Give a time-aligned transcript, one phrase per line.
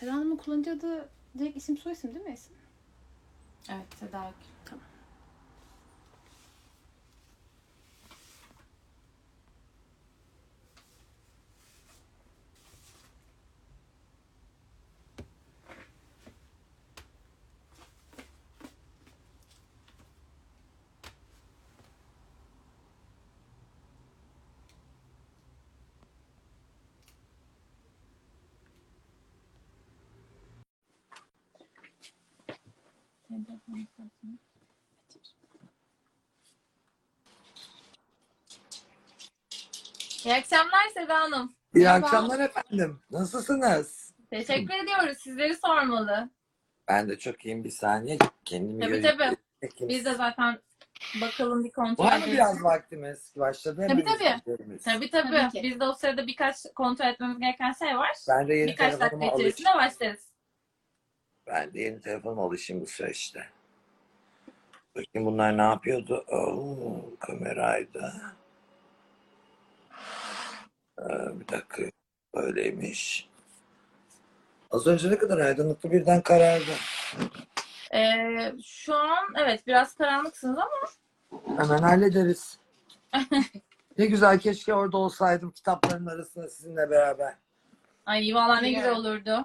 [0.00, 1.08] Seda Hanım'ın kullanıcı adı
[1.38, 2.56] direkt isim soy isim değil mi Esin?
[3.70, 4.59] Evet Seda Akgül.
[33.46, 34.38] Telefonun istersen.
[40.24, 41.52] İyi akşamlar Seda Hanım.
[41.74, 42.06] İyi Merhaba.
[42.06, 43.00] akşamlar efendim.
[43.10, 44.14] Nasılsınız?
[44.30, 45.18] Teşekkür ediyoruz.
[45.18, 46.30] Sizleri sormalı.
[46.88, 48.18] Ben de çok iyiyim bir saniye.
[48.44, 49.36] Kendimi Tabii tabii.
[49.62, 49.88] Çekeyim.
[49.88, 50.58] Biz de zaten
[51.20, 52.32] bakalım bir kontrol Var mı edelim.
[52.32, 53.32] biraz vaktimiz?
[53.36, 54.58] Başladı Tabii, hemen tabii.
[54.84, 55.30] Tabii tabii.
[55.30, 55.60] Tabii ki.
[55.62, 58.16] Biz de o sırada birkaç kontrol etmemiz gereken şey var.
[58.28, 59.78] Ben de yeni Birkaç dakika içerisinde alışayım.
[59.78, 60.29] başlarız.
[61.52, 63.46] Ben de yeni telefonuma alışayım bu süreçte.
[64.96, 66.24] Bakayım bunlar ne yapıyordu?
[66.28, 68.14] Oo, kameraydı.
[70.98, 71.04] Ee,
[71.40, 71.82] bir dakika.
[72.34, 73.28] Böyleymiş.
[74.70, 76.70] Az önce ne kadar aydınlıktı birden karardı.
[77.94, 80.90] Ee, şu an evet biraz karanlıksınız ama
[81.62, 82.58] Hemen hallederiz.
[83.98, 87.34] ne güzel keşke orada olsaydım kitapların arasında sizinle beraber.
[88.06, 89.44] ay vallahi ne güzel olurdu.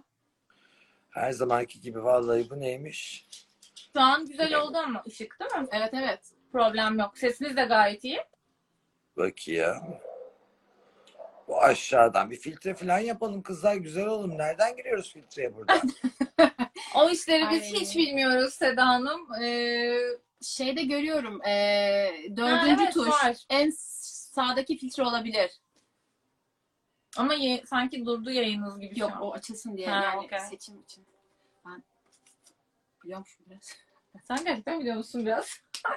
[1.15, 3.27] Her zamanki gibi vallahi bu neymiş?
[3.93, 5.67] Şu an güzel oldu ama ışık değil mi?
[5.71, 6.19] Evet evet.
[6.51, 7.17] Problem yok.
[7.17, 8.19] Sesiniz de gayet iyi.
[9.17, 9.77] Bakayım.
[11.47, 14.37] Bu aşağıdan bir filtre falan yapalım kızlar güzel oğlum.
[14.37, 15.81] Nereden giriyoruz filtreye burada?
[16.95, 17.69] O işleri biz Ay.
[17.73, 19.33] hiç bilmiyoruz Seda Hanım.
[19.43, 19.97] Ee,
[20.41, 21.41] Şeyde görüyorum.
[21.45, 23.07] eee, dördüncü Ha, evet, tuş.
[23.07, 23.37] var.
[23.49, 25.51] En sağdaki filtre olabilir.
[27.17, 29.21] Ama ye- sanki durdu yayınınız gibi Yok şu an.
[29.21, 30.39] o açılsın diye Ha, yani okey.
[30.39, 31.05] seçim için.
[31.65, 31.83] Ben
[33.03, 33.73] biliyormuşum biraz.
[34.27, 35.59] Sen gerçekten biliyor musun biraz?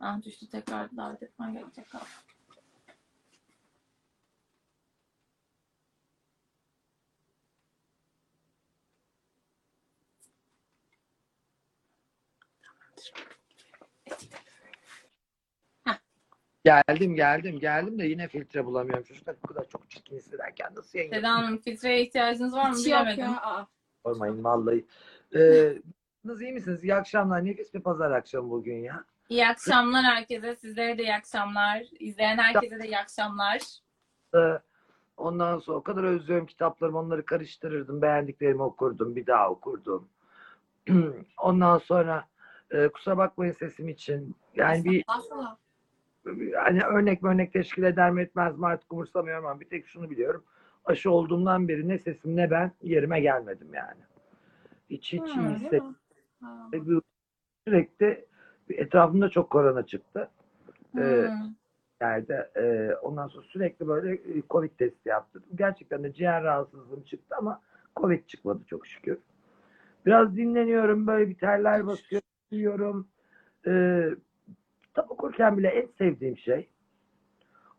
[0.00, 2.06] Ah düştü tekrar davet etmen gerekecek galiba.
[16.64, 19.04] Geldim geldim geldim de yine filtre bulamıyorum.
[19.04, 22.86] Çocuklar bu kadar çok çirkin hissederken nasıl yayın Seda Hanım filtreye ihtiyacınız var mı Hiç
[22.86, 23.24] yok bilemedim.
[23.24, 23.40] ya.
[23.42, 23.66] Aa.
[24.06, 24.86] Sormayın vallahi.
[25.36, 25.72] Ee,
[26.24, 26.84] nasıl iyi misiniz?
[26.84, 27.44] İyi akşamlar.
[27.44, 29.04] Nefis bir pazar akşamı bugün ya.
[29.28, 30.56] İyi akşamlar herkese.
[30.56, 31.84] Sizlere de iyi akşamlar.
[31.98, 33.60] İzleyen herkese de iyi akşamlar.
[34.34, 34.38] Ee,
[35.16, 38.02] Ondan sonra o kadar özlüyorum kitaplarımı onları karıştırırdım.
[38.02, 39.16] Beğendiklerimi okurdum.
[39.16, 40.08] Bir daha okurdum.
[41.38, 42.28] Ondan sonra
[42.70, 44.36] e, kusura bakmayın sesim için.
[44.54, 45.04] Yani bir
[46.56, 50.44] hani örnek örnek teşkil eder mi etmez mi artık umursamıyorum ama bir tek şunu biliyorum.
[50.84, 54.00] Aşı olduğumdan beri ne sesim ne ben yerime gelmedim yani.
[54.90, 55.96] Hiç hiç iyi hissetmedim.
[56.40, 56.70] Ha.
[57.66, 58.26] Sürekli
[58.70, 60.30] etrafımda çok korona çıktı.
[60.98, 61.48] Ee, Hmm.
[62.00, 62.50] yerde.
[62.56, 65.48] Ee, ondan sonra sürekli böyle e, Covid testi yaptırdım.
[65.54, 67.62] Gerçekten de ciğer rahatsızlığım çıktı ama
[67.96, 69.18] Covid çıkmadı çok şükür.
[70.06, 72.22] Biraz dinleniyorum böyle bir terler basıyor,
[72.52, 73.08] uyuyorum.
[73.66, 74.10] Ee,
[74.82, 76.68] kitap okurken bile en sevdiğim şey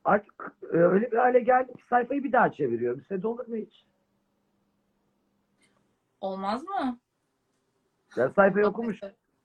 [0.05, 3.01] artık e, öyle bir hale geldim ki sayfayı bir daha çeviriyorum.
[3.01, 3.85] Size de olur mu hiç?
[6.21, 6.97] Olmaz mı?
[8.17, 8.99] Yani sayfayı okumuş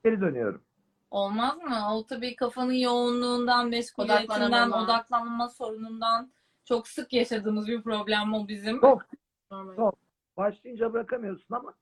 [0.05, 0.63] geri dönüyorum.
[1.11, 1.77] Olmaz mı?
[1.93, 6.31] O tabii kafanın yoğunluğundan, meşguliyetinden, odaklanma sorunundan
[6.65, 8.81] çok sık yaşadığımız bir problem o bizim.
[8.81, 9.03] Çok
[9.51, 9.77] Normal.
[9.77, 9.99] Çok.
[10.37, 11.75] başlayınca bırakamıyorsun ama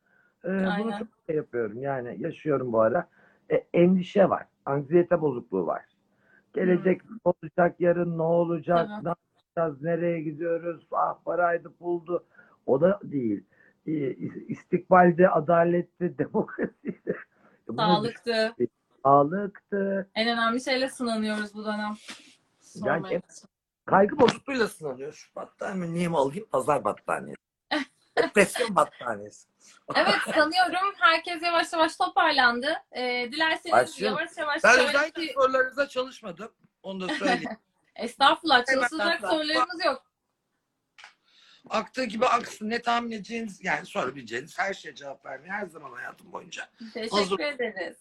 [0.45, 3.09] e, bunu çok şey yapıyorum yani yaşıyorum bu ara.
[3.51, 5.85] E, endişe var, anksiyete bozukluğu var.
[6.55, 9.03] Gelecek ne olacak, yarın ne olacak, Evet.
[9.05, 12.25] ne yapacağız, nereye gidiyoruz, ah paraydı puldu.
[12.67, 13.45] O da değil.
[13.87, 17.17] E, is- istikbalde, adalette, demokrasiydi.
[17.69, 18.55] Bunu Sağlıktı.
[19.05, 20.11] Sağlıktı.
[20.15, 21.93] En önemli şeyle sınanıyoruz bu dönem.
[22.61, 23.23] Sormayın.
[23.85, 25.13] Kaygı bozukluğuyla sınanıyor.
[25.13, 26.47] Şu battaniye niye mi alayım?
[26.53, 27.42] Pazar battaniyesi.
[28.19, 29.49] Depresyon battaniyesi.
[29.95, 32.83] Evet sanıyorum herkes yavaş yavaş toparlandı.
[32.93, 34.19] Ee, dilerseniz Başlayalım.
[34.19, 36.53] yavaş yavaş Ben özellikle sorularınıza çalışmadım.
[36.83, 37.59] Onu da söyleyeyim.
[37.97, 40.13] Estağfurullah çalışılacak sorularımız yok.
[41.71, 42.71] Aktığı gibi aksın.
[42.71, 46.69] Ne tahmin edeceğiniz, yani sorabileceğiniz her şeye cevap vermeye her zaman hayatım boyunca.
[46.95, 47.41] Teşekkür Hazır.
[47.41, 47.97] ederiz.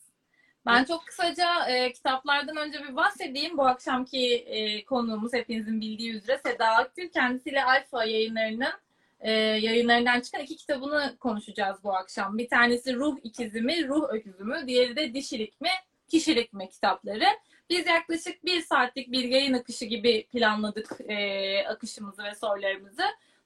[0.66, 3.58] Ben çok kısaca e, kitaplardan önce bir bahsedeyim.
[3.58, 7.10] Bu akşamki e, konuğumuz hepinizin bildiği üzere Seda Akgül.
[7.10, 8.74] Kendisiyle Alfa yayınlarının
[9.22, 12.38] e, yayınlarından çıkan iki kitabını konuşacağız bu akşam.
[12.38, 14.64] Bir tanesi Ruh İkizi mi, Ruh Öküzü mü?
[14.68, 15.70] Diğeri de Dişilik mi,
[16.08, 17.26] Kişilik mi kitapları.
[17.70, 23.04] Biz yaklaşık bir saatlik bir yayın akışı gibi planladık e, akışımızı ve sorularımızı.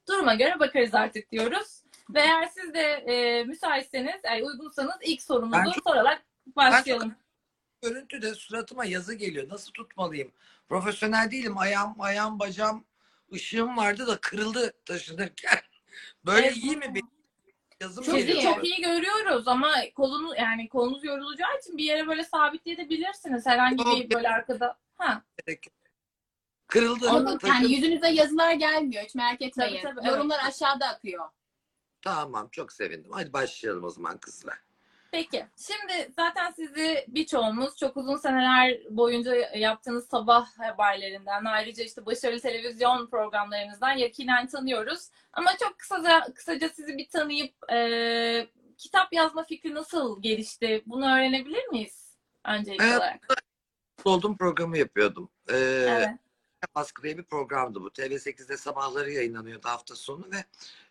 [0.08, 1.84] Duruma göre bakarız artık diyoruz.
[2.10, 7.16] Ve eğer siz de e, müsaitseniz, yani uygunsanız ilk sorumuzu Ben çok- sorarak başlayalım.
[7.82, 9.50] Görüntüde suratıma yazı geliyor.
[9.50, 10.32] Nasıl tutmalıyım?
[10.70, 11.58] Profesyonel değilim.
[11.58, 12.86] Ayağım, ayağım, bacağım,
[13.34, 15.60] ışığım vardı da kırıldı taşınırken.
[16.26, 16.58] Böyle Evet.
[16.58, 16.94] iyi mi?
[17.82, 18.42] Yazım Çok iyi.
[18.42, 23.46] çok iyi görüyoruz ama kolunu yani kolunuz yorulacağı için bir yere böyle sabitleyebilirsiniz.
[23.46, 24.12] Herhangi bir Yok.
[24.12, 24.78] böyle arkada.
[24.98, 25.24] Ha.
[26.68, 27.10] Kırıldı.
[27.10, 29.04] Onu, yani yüzünüze yazılar gelmiyor.
[29.04, 29.82] Hiç merak etmeyin.
[29.82, 31.30] Tabii, tabii, Yorumlar aşağıda akıyor.
[32.02, 33.12] Tamam çok sevindim.
[33.12, 34.58] Hadi başlayalım o zaman kızlar.
[35.12, 35.46] Peki.
[35.68, 43.10] Şimdi zaten sizi birçoğumuz çok uzun seneler boyunca yaptığınız sabah haberlerinden ayrıca işte başarılı televizyon
[43.10, 45.10] programlarınızdan yakinen tanıyoruz.
[45.34, 48.48] Ama çok kısaca kısaca sizi bir tanıyıp e,
[48.78, 50.84] kitap yazma fikri nasıl gelişti?
[50.86, 52.98] Bunu öğrenebilir miyiz öncelikli Evet.
[52.98, 53.28] olarak?
[54.06, 55.30] Oldum programı yapıyordum.
[55.50, 55.56] Ee,
[55.90, 56.10] Evet.
[56.76, 57.88] Baskı diye bir programdı bu.
[57.88, 60.44] TV8'de sabahları yayınlanıyordu hafta sonu ve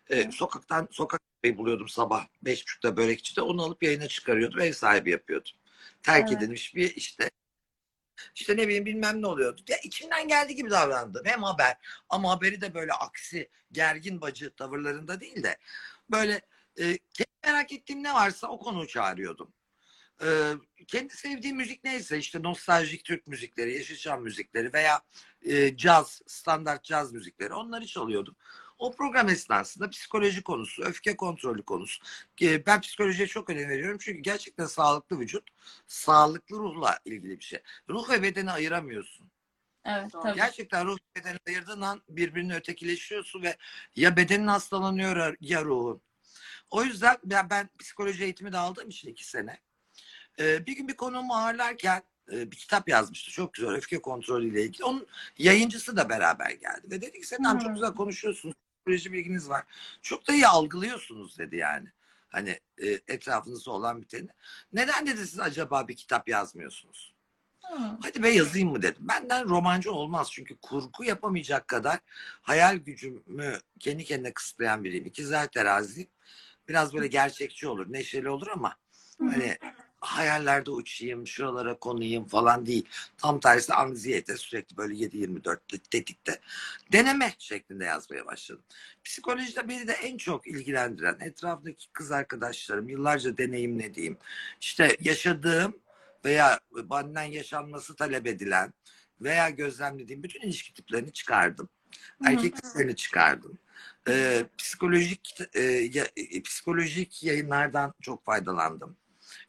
[0.09, 1.21] e, sokaktan sokak
[1.57, 2.27] buluyordum sabah.
[2.41, 3.41] Beş buçukta börekçide.
[3.41, 4.59] Onu alıp yayına çıkarıyordum.
[4.59, 5.51] Ev sahibi yapıyordum.
[6.03, 6.37] Terk Evet.
[6.37, 7.31] edilmiş bir işte.
[8.35, 9.61] İşte ne bileyim bilmem ne oluyordu.
[9.67, 11.25] Ya içimden geldiği gibi davrandım.
[11.25, 11.77] Hem haber
[12.09, 15.57] ama haberi de böyle aksi gergin bacı tavırlarında değil de
[16.11, 16.41] böyle
[16.79, 16.97] e,
[17.45, 19.53] merak ettiğim ne varsa o konuyu çağırıyordum.
[20.23, 20.53] E,
[20.87, 25.01] kendi sevdiğim müzik neyse işte nostaljik Türk müzikleri, Yeşilçam müzikleri veya
[25.41, 28.35] e, caz, standart caz müzikleri onları çalıyordum.
[28.77, 32.03] O program esnasında psikoloji konusu, öfke kontrolü konusu.
[32.41, 35.49] E, ben psikolojiye çok önem veriyorum çünkü gerçekten sağlıklı vücut,
[35.87, 37.59] sağlıklı ruhla ilgili bir şey.
[37.89, 39.31] Ruh ve bedeni ayıramıyorsun.
[39.85, 40.35] Evet, tabii.
[40.35, 43.57] Gerçekten ruh ve bedeni ayırdığın an birbirini ötekileşiyorsun ve
[43.95, 46.01] ya bedenin hastalanıyor ya ruhun.
[46.71, 49.59] O yüzden ben, ben psikoloji eğitimi de aldığım için iki sene.
[50.39, 53.31] Ee, bir gün bir konuğumu ağırlarken e, bir kitap yazmıştı.
[53.31, 54.83] Çok güzel öfke kontrolü ile ilgili.
[54.83, 56.81] Onun yayıncısı da beraber geldi.
[56.91, 57.73] Ve dedi ki çok Hmm.
[57.73, 58.55] güzel konuşuyorsunuz.
[58.77, 59.63] Psikoloji bilginiz var.
[60.01, 61.87] Çok da iyi algılıyorsunuz dedi yani.
[62.29, 64.27] Hani e, etrafınızda olan biteni.
[64.73, 67.15] Neden dedi siz acaba bir kitap yazmıyorsunuz?
[67.61, 67.97] Hı.
[68.01, 69.07] Hadi be yazayım mı dedim.
[69.07, 71.99] Benden romancı olmaz çünkü kurgu yapamayacak kadar
[72.41, 75.05] hayal gücümü kendi kendine kısıtlayan biriyim.
[75.05, 76.07] İkizler terazi
[76.67, 78.75] biraz böyle gerçekçi olur, neşeli olur ama
[79.19, 79.57] hani
[80.05, 82.85] hayallerde uçayım, şuralara konayım falan değil.
[83.17, 85.57] Tam tersi anksiyete sürekli böyle 7-24
[85.91, 86.39] tetikte
[86.91, 88.63] deneme şeklinde yazmaya başladım.
[89.03, 94.17] Psikolojide beni de en çok ilgilendiren etrafındaki kız arkadaşlarım, yıllarca deneyimlediğim,
[94.61, 95.79] işte yaşadığım
[96.25, 96.59] veya
[96.89, 98.73] benden yaşanması talep edilen
[99.21, 101.69] veya gözlemlediğim bütün ilişki tiplerini çıkardım.
[102.25, 103.57] Erkek tiplerini çıkardım.
[104.09, 106.07] Ee, psikolojik e, ya-
[106.43, 108.97] psikolojik yayınlardan çok faydalandım.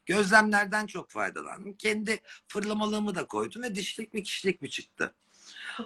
[0.07, 1.77] Gözlemlerden çok faydalandım.
[1.77, 5.15] Kendi fırlamalığımı da koydum ve dişlik mi kişilik mi çıktı.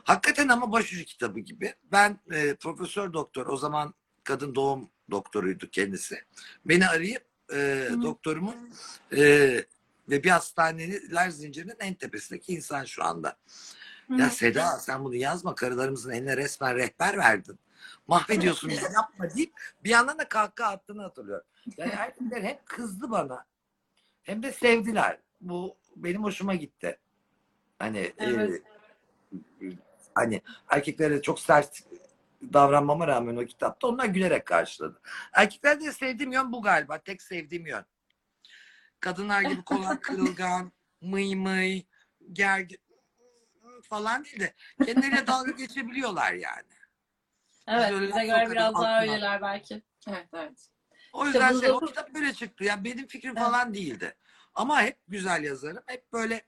[0.04, 1.74] Hakikaten ama başucu kitabı gibi.
[1.92, 6.24] Ben e, profesör doktor o zaman kadın doğum doktoruydu kendisi.
[6.64, 8.02] Beni arayıp e, Hı.
[8.02, 8.70] doktorumun
[9.16, 9.20] e,
[10.08, 13.36] ve bir hastaneler zincirinin en tepesindeki insan şu anda.
[14.08, 14.14] Hı.
[14.14, 17.58] Ya Seda sen bunu yazma karılarımızın eline resmen rehber verdin.
[18.06, 19.52] Mahvediyorsun bizi yapma deyip
[19.84, 21.46] bir yandan da kahkaha attığını hatırlıyorum.
[21.76, 23.44] Yani erkekler hem kızdı bana
[24.30, 25.18] hem de sevdiler.
[25.40, 26.98] Bu benim hoşuma gitti.
[27.78, 28.62] Hani Evet.
[29.62, 29.66] e,
[30.14, 31.82] hani erkeklere çok sert
[32.52, 35.00] davranmama rağmen o kitapta onlar gülerek karşıladı.
[35.32, 36.98] Erkeklerde de sevdiğim yön bu galiba.
[36.98, 37.84] Tek sevdiğim yön.
[39.00, 41.82] Kadınlar gibi kolay kırılgan, mıy mıy,
[42.32, 42.78] gergin
[43.82, 46.68] falan değil de kendileriyle dalga geçebiliyorlar yani.
[47.68, 49.82] Evet, bize göre biraz daha öyleler belki.
[50.08, 50.70] Evet evet.
[51.12, 52.64] O yüzden şey, o kitap böyle çıktı.
[52.64, 53.46] Yani benim fikrim Evet.
[53.46, 54.14] falan değildi.
[54.54, 55.82] Ama hep güzel yazarım.
[55.86, 56.42] Hep böyle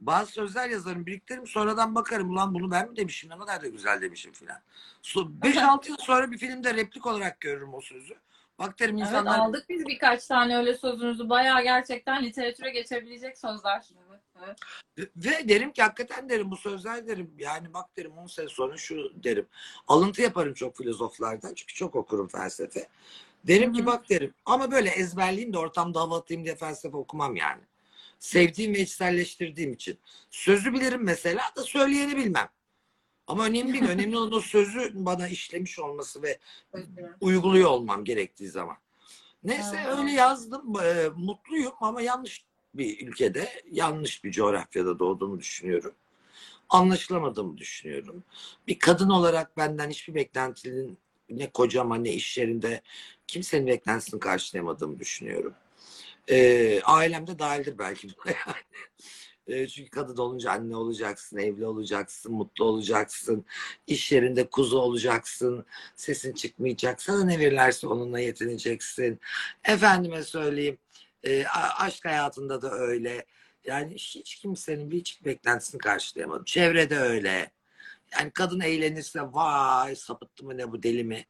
[0.00, 1.46] bazı sözler yazarım, biriktiririm.
[1.46, 2.30] Sonradan bakarım.
[2.30, 3.30] Ulan bunu ben mi demişim?
[3.30, 4.58] Ne kadar da güzel demişim filan.
[5.02, 8.14] 5-6 yıl sonra bir filmde replik olarak görürüm o sözü.
[8.58, 11.28] Bak derim Evet, insanlar aldık biz birkaç tane öyle sözünüzü.
[11.28, 13.84] Bayağı gerçekten literatüre geçebilecek sözler.
[14.08, 15.10] Evet, evet.
[15.16, 17.34] Ve derim ki hakikaten derim bu sözler derim.
[17.38, 19.46] Yani bak derim 10 sene sonra şu derim.
[19.88, 21.54] Alıntı yaparım çok filozoflardan.
[21.54, 22.88] Çünkü çok okurum felsefe.
[23.44, 24.34] Derim ki bak derim.
[24.44, 27.62] Ama böyle ezberleyeyim de ortamda hava atayım diye felsefe okumam yani.
[28.18, 29.98] Sevdiğim ve içselleştirdiğim için.
[30.30, 32.48] Sözü bilirim mesela da söyleyeni bilmem.
[33.26, 33.84] Ama önemli değil.
[33.88, 36.38] Önemli olan o sözü bana işlemiş olması ve
[37.20, 38.76] uyguluyor olmam gerektiği zaman.
[39.44, 39.98] Neyse Evet.
[39.98, 40.80] öyle yazdım.
[40.82, 45.94] Ee, mutluyum ama yanlış bir ülkede, yanlış bir coğrafyada doğduğumu düşünüyorum.
[46.68, 48.24] Anlaşılamadığımı düşünüyorum.
[48.66, 50.98] Bir kadın olarak benden hiçbir beklentinin
[51.30, 52.80] ne kocama ne iş yerinde
[53.26, 55.54] kimsenin beklentisini karşılayamadığımı düşünüyorum.
[56.30, 58.86] Ee, ailem de dahildir belki buna yani.
[59.48, 63.44] Ee, çünkü kadın olunca anne olacaksın, evli olacaksın, mutlu olacaksın,
[63.86, 65.66] iş yerinde kuzu olacaksın,
[65.96, 69.20] sesin çıkmayacak, sana ne verirlerse onunla yetineceksin.
[69.64, 70.78] Efendime söyleyeyim,
[71.24, 71.44] e,
[71.78, 73.24] aşk hayatında da öyle.
[73.64, 76.44] Yani hiç kimsenin bir hiç beklentisini karşılayamadım.
[76.44, 77.50] Çevrede öyle.
[78.12, 81.26] Yani kadın eğlenirse vay sapıttı mı ne bu deli mi?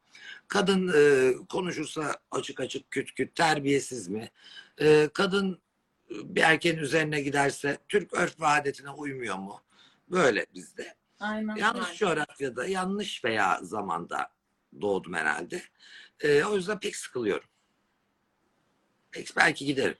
[0.47, 4.31] Kadın e, konuşursa açık açık küt küt terbiyesiz mi?
[4.81, 5.61] E, kadın
[6.11, 9.61] e, bir erkeğin üzerine giderse Türk örf ve adetine uymuyor mu?
[10.11, 10.95] Böyle bizde.
[11.19, 11.55] Aynen.
[11.55, 14.29] Yanlış coğrafyada, yanlış veya zamanda
[14.81, 15.61] doğdum herhalde.
[16.19, 17.49] E, o yüzden pek sıkılıyorum.
[19.11, 19.97] Pek, belki giderim.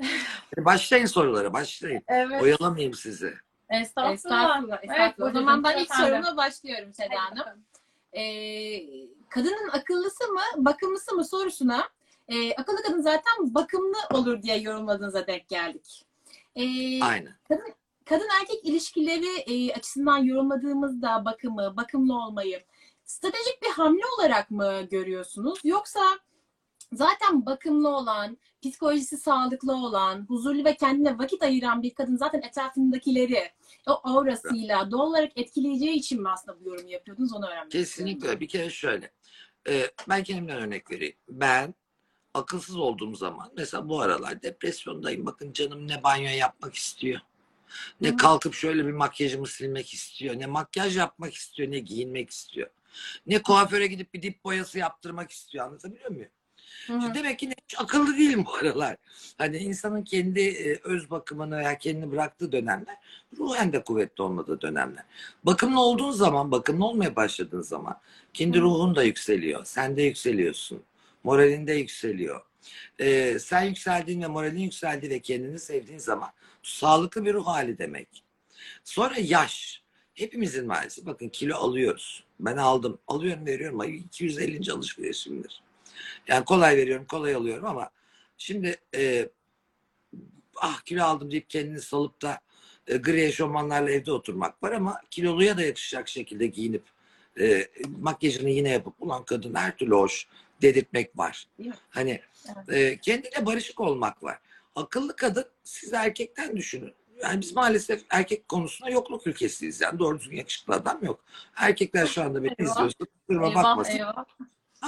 [0.56, 2.02] Başlayın sorulara, başlayın.
[2.08, 2.42] Evet.
[2.42, 3.34] Oyalamayayım sizi.
[3.80, 4.14] Estağfurullah.
[4.14, 4.78] Estağfurullah.
[4.82, 5.30] Evet, estağfurullah.
[5.30, 7.64] o zaman ben ilk sorumla başlıyorum Seda Hanım.
[8.12, 8.22] Ee,
[9.28, 11.88] kadının akıllısı mı, bakımlısı mı sorusuna
[12.28, 16.06] e, akıllı kadın zaten bakımlı olur diye yorumladığınıza denk geldik.
[16.56, 17.34] Ee, Aynen.
[18.04, 22.64] kadın erkek ilişkileri e, açısından yorumladığımızda bakımı, bakımlı olmayı
[23.04, 25.60] stratejik bir hamle olarak mı görüyorsunuz?
[25.64, 26.00] Yoksa
[26.96, 33.50] zaten bakımlı olan, psikolojisi sağlıklı olan, huzurlu ve kendine vakit ayıran bir kadın zaten etrafındakileri
[33.88, 37.84] o aurasıyla doğal olarak etkileyeceği için mi aslında bu yorumu yapıyordunuz onu öğrenmek istiyorum.
[37.84, 38.40] Kesinlikle öyle.
[38.40, 39.12] bir kere şöyle.
[39.68, 41.16] Ee, ben kendimden örnek vereyim.
[41.28, 41.74] Ben
[42.34, 45.26] akılsız olduğum zaman mesela bu aralar depresyondayım.
[45.26, 47.20] Bakın canım ne banyo yapmak istiyor.
[48.00, 48.16] Ne Hı.
[48.16, 50.38] kalkıp şöyle bir makyajımı silmek istiyor.
[50.38, 51.70] Ne makyaj yapmak istiyor.
[51.70, 52.70] Ne giyinmek istiyor.
[53.26, 55.66] Ne kuaföre gidip bir dip boyası yaptırmak istiyor.
[55.66, 56.30] Anlatabiliyor muyum?
[56.86, 58.96] Hı demek ki hiç akıllı değilim bu aralar.
[59.38, 62.96] Hani insanın kendi e, öz bakımını veya kendini bıraktığı dönemler
[63.38, 65.04] ruhen de kuvvetli olmadığı dönemler.
[65.44, 68.00] Bakımlı olduğun zaman, bakımlı olmaya başladığın zaman
[68.34, 68.62] kendi Hı.
[68.62, 69.64] ruhun da yükseliyor.
[69.64, 70.82] Sen de yükseliyorsun.
[71.24, 72.40] Moralin de yükseliyor.
[72.98, 76.30] Ee, sen yükseldiğin ve moralin yükseldiği ve kendini sevdiğin zaman
[76.62, 78.24] sağlıklı bir ruh hali demek.
[78.84, 79.82] Sonra yaş.
[80.14, 82.24] Hepimizin maalesef bakın kilo alıyoruz.
[82.40, 82.98] Ben aldım.
[83.06, 83.80] Alıyorum veriyorum.
[83.80, 84.72] Ay 250.
[84.72, 85.62] alışverişimdir.
[86.28, 87.90] Yani kolay veriyorum, kolay alıyorum ama
[88.36, 89.28] şimdi e,
[90.56, 92.40] ah kilo aldım deyip kendini salıp da
[92.86, 96.82] e, gri eşofmanlarla evde oturmak var ama kiloluya da yakışacak şekilde giyinip
[97.40, 100.28] e, makyajını yine yapıp ulan kadın her türlü hoş
[100.62, 101.46] dedirtmek var.
[101.58, 101.72] Mi?
[101.90, 102.20] Hani
[102.68, 104.38] e, kendiyle barışık olmak var.
[104.76, 106.94] Akıllı kadın siz erkekten düşünün.
[107.22, 109.80] Yani biz maalesef erkek konusunda yokluk ülkesiyiz.
[109.80, 111.24] Yani doğru düzgün yakışıklı adam yok.
[111.56, 112.70] Erkekler şu anda beni Eyvah.
[112.70, 113.92] izliyorsa kusuruma bakmasın.
[113.92, 114.24] eyvah.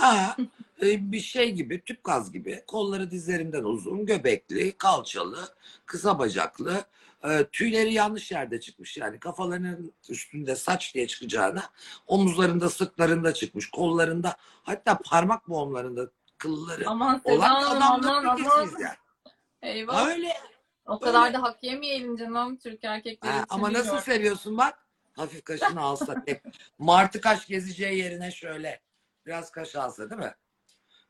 [0.00, 0.37] Ha,
[0.83, 2.65] e, bir şey gibi, tüp gaz gibi.
[2.67, 5.49] Kolları dizlerinden uzun, göbekli, kalçalı,
[5.87, 6.85] kısa bacaklı.
[7.25, 9.19] e, tüyleri yanlış yerde çıkmış yani.
[9.19, 11.62] Kafalarının üstünde saç diye çıkacağına
[12.07, 13.71] omuzlarında, sırtlarında çıkmış.
[13.71, 18.38] Kollarında hatta parmak boğumlarında kılları Aman olan aman adamlar aman.
[18.38, 18.97] ülkesiyiz yani.
[19.62, 20.07] Eyvah.
[20.07, 20.33] Öyle.
[20.87, 21.35] O kadar Öyle.
[21.35, 23.33] da hak yemeyelim canım Türk erkekleri.
[23.33, 24.79] Ha, ama nasıl seviyorsun bak.
[25.12, 26.43] Hafif kaşını alsa hep.
[26.79, 28.81] Martı kaş gezeceği yerine şöyle
[29.26, 30.35] biraz kaş alsa değil mi?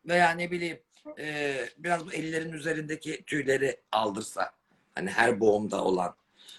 [0.09, 0.81] Veya ne bileyim
[1.19, 4.53] e, biraz bu ellerin üzerindeki tüyleri aldırsa.
[4.95, 6.17] Hani her boğumda olan.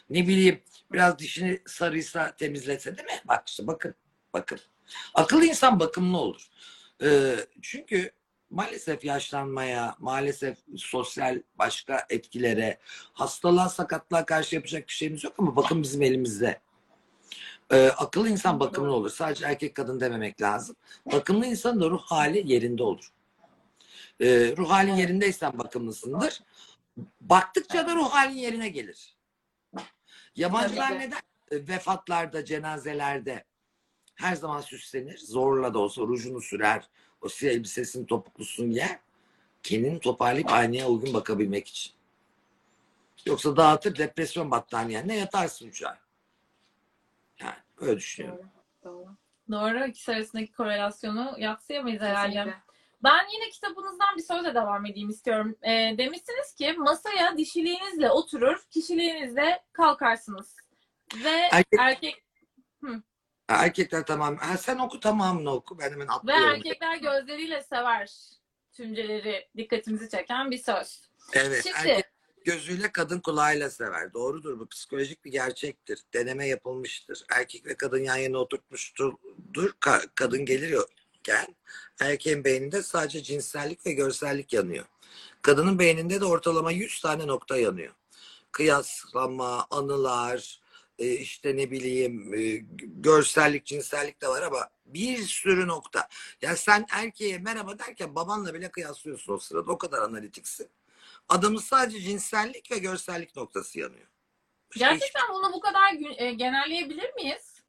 [0.09, 0.61] Ne bileyim
[0.91, 3.21] biraz dişini sarıysa temizletse değil mi?
[3.25, 3.95] Bak işte bakın.
[4.33, 4.59] Bakın.
[5.13, 6.47] Akıllı insan bakımlı olur.
[7.03, 8.11] E, çünkü
[8.49, 12.77] maalesef yaşlanmaya, maalesef sosyal başka etkilere,
[13.13, 16.61] hastalığa, sakatlığa karşı yapacak bir şeyimiz yok ama bakın bizim elimizde.
[17.71, 19.09] Ee, akıllı insan bakımlı olur.
[19.09, 20.75] Sadece erkek kadın dememek lazım.
[21.11, 23.11] Bakımlı insanın da ruh hali yerinde olur.
[24.19, 26.41] Ee, ruh halin yerindeysen bakımlısındır.
[27.21, 29.15] Baktıkça da ruh halin yerine gelir.
[30.35, 31.21] Yabancılar neden
[31.51, 33.43] e, vefatlarda, cenazelerde
[34.15, 35.17] her zaman süslenir?
[35.17, 36.89] Zorla da olsa rujunu sürer.
[37.21, 38.99] O siyah elbisesini topuklusunu yer.
[39.63, 41.93] Kendini toparlayıp aynaya uygun bakabilmek için.
[43.25, 45.97] Yoksa dağıtır depresyon battaniyenle yatarsın an.
[47.81, 48.49] Yani öyle düşünüyorum.
[48.83, 49.17] Doğru.
[49.51, 49.85] Doğru.
[49.85, 52.53] İkisi arasındaki korelasyonu yatsıyamayız herhalde.
[53.03, 55.55] Ben yine kitabınızdan bir sözle devam edeyim istiyorum.
[55.61, 60.55] Ee, demişsiniz ki masaya dişiliğinizle oturur, kişiliğinizle kalkarsınız.
[61.23, 62.23] Ve Erkek- erkek
[63.47, 64.37] Ha, Erkekler tamam.
[64.37, 65.79] Ha, sen oku tamamını oku.
[65.79, 66.49] Ben hemen ve atlıyorum.
[66.49, 68.11] erkekler gözleriyle sever
[68.73, 71.09] tümceleri dikkatimizi çeken bir söz.
[71.33, 71.63] Evet.
[71.63, 72.05] Şimdi- Erkek
[72.47, 74.13] gözüyle kadın kulağıyla sever.
[74.13, 74.67] Doğrudur bu.
[74.67, 75.99] Psikolojik bir gerçektir.
[76.13, 77.25] Deneme yapılmıştır.
[77.29, 79.13] Erkek ve kadın yan yana oturtmuştur.
[79.55, 81.55] Ka- kadın gelirken
[81.99, 84.85] erkeğin beyninde sadece cinsellik ve görsellik yanıyor.
[85.41, 87.93] Kadının beyninde de ortalama 100 tane nokta yanıyor.
[88.51, 90.61] Kıyaslama, anılar,
[90.99, 96.07] e, işte ne bileyim e, görsellik, cinsellik de var ama bir sürü nokta.
[96.41, 99.71] Ya sen erkeğe merhaba derken babanla bile kıyaslıyorsun o sırada.
[99.71, 100.67] O kadar analitiksin.
[101.29, 104.07] Adamın sadece cinsellik ve görsellik noktası yanıyor.
[104.75, 107.63] Başka hiç- Gerçekten bunu bu kadar e, genelleyebilir miyiz?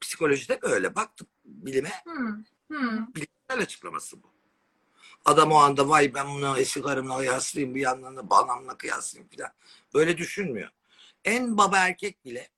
[0.00, 0.94] psikolojide böyle.
[0.94, 2.44] Baktık bilime Hmm.
[2.68, 3.06] Hmm.
[3.14, 4.30] bilimsel açıklaması bu.
[5.24, 9.52] Adam o anda vay ben bunu eski karımla kıyaslayayım bir yandan da anamla kıyaslayayım falan.
[9.94, 10.70] Böyle düşünmüyor.
[11.24, 12.48] En baba erkek bile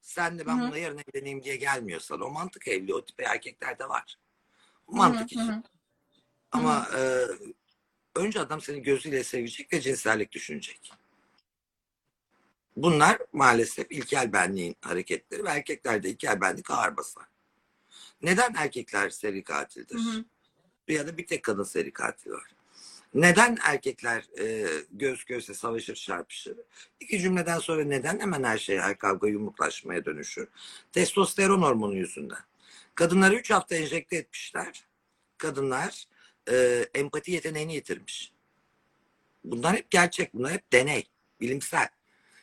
[0.00, 4.16] sen de ben buna yarın evleneyim diye gelmiyorsan o mantık evli o tip erkeklerde var.
[4.86, 5.64] O mantık Hı hı, için.
[6.52, 7.26] Ama e,
[8.18, 10.92] önce adam seni gözüyle sevecek ve cinsellik düşünecek.
[12.76, 17.24] Bunlar maalesef ilkel benliğin hareketleri ve erkeklerde ilkel benlik ağır basar.
[18.22, 19.94] Neden erkekler seri katildir?
[19.94, 20.24] Hı hı.
[20.88, 22.50] Ya da bir tek kadın seri katil var.
[23.14, 26.58] Neden erkekler e, göz göze savaşır çarpışır?
[27.00, 30.48] İki cümleden sonra neden hemen her şey her kavga yumruklaşmaya dönüşür?
[30.92, 32.44] Testosteron hormonu yüzünden.
[32.94, 34.84] Kadınları üç hafta enjekte etmişler.
[35.38, 36.08] Kadınlar
[36.50, 38.32] e, empati yeteneğini yitirmiş.
[39.44, 41.06] Bunlar hep gerçek, bunlar hep deney,
[41.40, 41.88] bilimsel.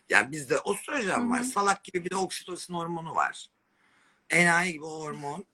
[0.09, 3.47] Yani bizde ostrojen Hı var, salak gibi bir de oksitosin hormonu var.
[4.29, 5.45] Enayi gibi o hormon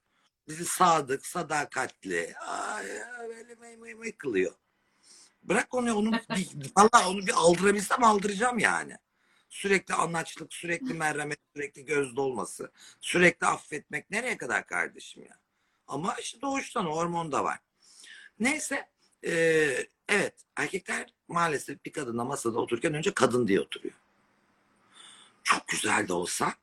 [0.47, 2.85] bizi sadık, sadakatli, ay,
[3.29, 4.53] böyle mıy mıy mıy kılıyor.
[5.43, 8.97] Bırak onu, onu bir, vallahi onu bir aldırabilsem aldıracağım yani.
[9.49, 15.39] Sürekli anlaçlık, sürekli merhamet, sürekli göz dolması, sürekli affetmek nereye kadar kardeşim ya?
[15.87, 17.59] Ama işte doğuştan hormon da var.
[18.39, 18.89] Neyse,
[19.23, 23.93] eee, evet erkekler maalesef bir kadınla masada otururken önce kadın diye oturuyor.
[25.43, 26.53] Çok güzel de olsa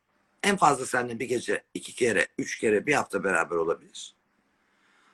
[0.42, 4.14] en fazla seninle bir gece, iki kere, üç kere, bir hafta beraber olabilir.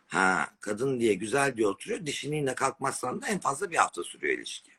[0.07, 2.07] Ha, kadın diye güzel diye oturuyor.
[2.07, 4.71] Dişiniyle kalkmazsan da en fazla bir hafta sürüyor ilişki.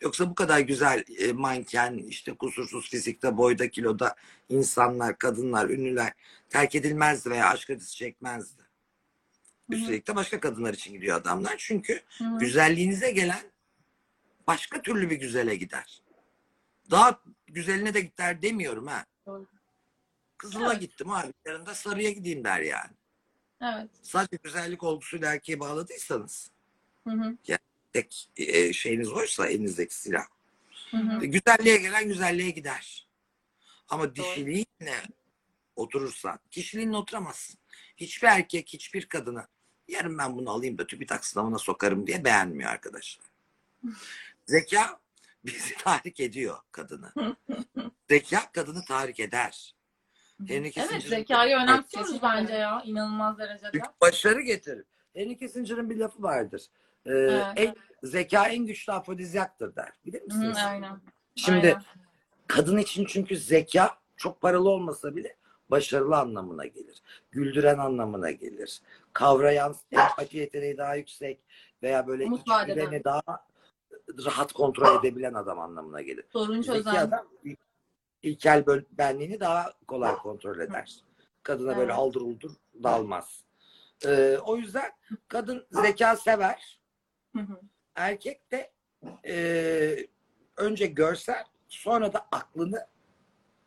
[0.00, 4.16] Yoksa bu kadar güzel e, manken, işte kusursuz fizikte, boyda, kiloda
[4.48, 6.12] insanlar, kadınlar, ünlüler
[6.48, 8.62] terk edilmezdi veya aşk acısı çekmezdi.
[9.70, 11.54] Üstelik de başka kadınlar için gidiyor adamlar.
[11.58, 12.38] Çünkü Hı hı.
[12.38, 13.42] güzelliğinize gelen
[14.46, 16.02] başka türlü bir güzele gider.
[16.90, 19.06] Daha güzeline de gider demiyorum ha.
[19.26, 19.46] Doğru.
[20.38, 20.80] Kızıla Evet.
[20.80, 21.32] gittim abi.
[21.46, 22.90] Yarın sarıya gideyim der yani.
[23.62, 23.90] Evet.
[24.02, 26.50] Sadece güzellik olgusuyla erkeğe bağladıysanız
[27.08, 27.36] Hı hı.
[27.92, 30.26] tek e, şeyiniz oysa elinizdeki silah.
[30.90, 31.24] Hı hı.
[31.24, 33.06] E, Güzelliğe gelen güzelliğe gider.
[33.88, 35.02] Ama dişiliğinle
[35.76, 37.58] oturursan, kişiliğinle oturamazsın.
[37.96, 39.46] Hiçbir erkek, hiçbir kadını
[39.90, 43.26] yarın ben bunu alayım da TÜBİTAK sınavına sokarım diye beğenmiyor arkadaşlar.
[44.46, 44.98] Zeka
[45.44, 47.12] bizi tahrik ediyor kadını.
[48.08, 49.74] Zeka kadını tahrik eder.
[50.48, 52.82] Henry Evet zekayı önemsiyoruz bence ya.
[52.84, 53.70] inanılmaz derecede.
[53.72, 54.84] Çünkü başarı getirir.
[55.14, 56.62] Henry Kissinger'ın bir lafı vardır.
[57.06, 57.46] Ee, Evet.
[57.56, 59.92] en, zeka en güçlü afrodizyaktır der.
[60.06, 60.58] Bilir Hı, misiniz?
[60.66, 61.00] aynen.
[61.36, 61.82] Şimdi Aynen.
[62.46, 65.36] kadın için çünkü zeka çok paralı olmasa bile
[65.70, 67.02] başarılı anlamına gelir.
[67.30, 68.80] Güldüren anlamına gelir.
[69.12, 71.40] Kavrayan, empati yeteneği daha yüksek
[71.82, 72.46] veya böyle Umut
[73.04, 73.22] daha
[74.24, 76.24] rahat kontrol edebilen adam anlamına gelir.
[76.32, 76.94] Sorun çözen.
[76.94, 77.56] adam il-
[78.22, 81.04] ilkel benliğini daha kolay kontrol eder.
[81.42, 82.50] Kadına böyle aldır uldur
[82.82, 83.44] dalmaz.
[84.06, 84.90] Ee, o yüzden
[85.28, 86.80] kadın zeka sever.
[87.94, 88.72] Erkek de
[89.26, 90.06] e,
[90.56, 92.86] önce görsel sonra da aklını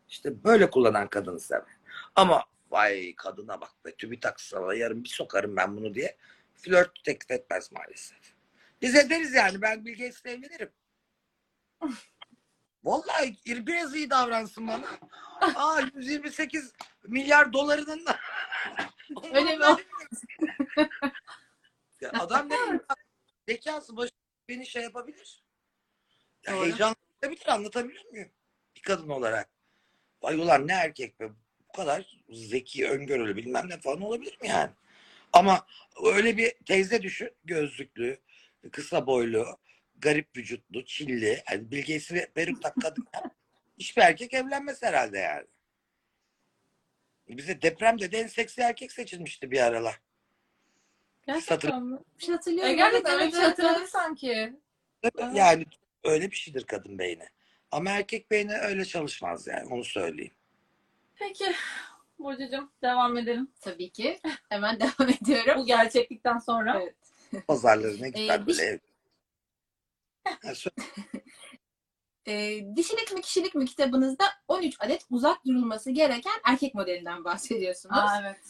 [0.08, 1.72] işte böyle kullanan kadını sever.
[2.14, 2.44] Ama
[2.74, 6.16] vay kadına bak be TÜBİTAK sana yarın bir sokarım ben bunu diye
[6.54, 8.34] flört teklif etmez maalesef.
[8.82, 10.72] Biz ederiz yani ben Bill Gates'le evlenirim.
[12.84, 14.86] Vallahi biraz iyi davransın bana.
[15.40, 16.72] Aa 128
[17.04, 18.18] milyar dolarının da.
[19.32, 19.64] Öyle mi?
[22.00, 22.56] Ya adam ne
[23.48, 24.12] zekası başı
[24.48, 25.44] beni şey yapabilir.
[26.46, 28.30] Ya heyecanlanabilir anlatabiliyor muyum?
[28.76, 29.48] Bir kadın olarak.
[30.22, 31.30] Vay ulan ne erkek be.
[31.74, 34.70] Bu kadar zeki, öngörülü bilmem ne falan olabilir mi yani?
[35.32, 35.66] Ama
[36.04, 37.30] öyle bir teyze düşün.
[37.44, 38.20] Gözlüklü,
[38.72, 39.46] kısa boylu,
[39.96, 41.42] garip vücutlu, çilli.
[41.46, 43.06] Hani bilgisi ve peruk tak kadın.
[43.78, 45.46] Hiçbir erkek evlenmez herhalde yani.
[47.28, 50.00] Bize depremde de en seksi erkek seçilmişti bir aralar.
[51.26, 51.98] Gerçekten mi?
[52.18, 52.72] Bir şey hatırlıyorum.
[52.72, 54.52] E, gerçekten Evet, öyle bir şey hatırladım sanki.
[55.34, 55.66] Yani
[56.04, 57.28] öyle bir şeydir kadın beyni.
[57.70, 60.34] Ama erkek beyni öyle çalışmaz yani onu söyleyeyim.
[61.18, 61.52] Peki.
[62.18, 63.50] Burcucuğum devam edelim.
[63.60, 64.20] Tabii ki.
[64.48, 65.60] Hemen devam ediyorum.
[65.60, 66.80] Bu gerçeklikten sonra.
[66.82, 66.94] Evet.
[67.46, 68.80] Pazarlarına gider Ee, böyle diş-.
[70.42, 70.76] Ha, söyle.
[72.26, 77.98] Ee, Dişilik mi kişilik mi kitabınızda 13 adet uzak durulması gereken erkek modelinden bahsediyorsunuz.
[77.98, 78.40] Aa, evet.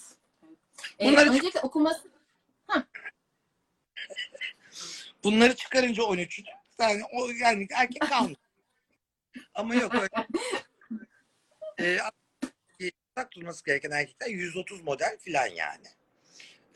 [1.00, 2.08] Ee, Bunları- öncelikle okuması
[5.24, 6.46] Bunları çıkarınca 13'ünü
[6.80, 8.38] yani o yani erkek kalmış.
[9.54, 10.26] Ama yok öyle.
[11.80, 11.98] e,
[13.16, 15.86] uzak durması gereken erkekler 130 model filan yani.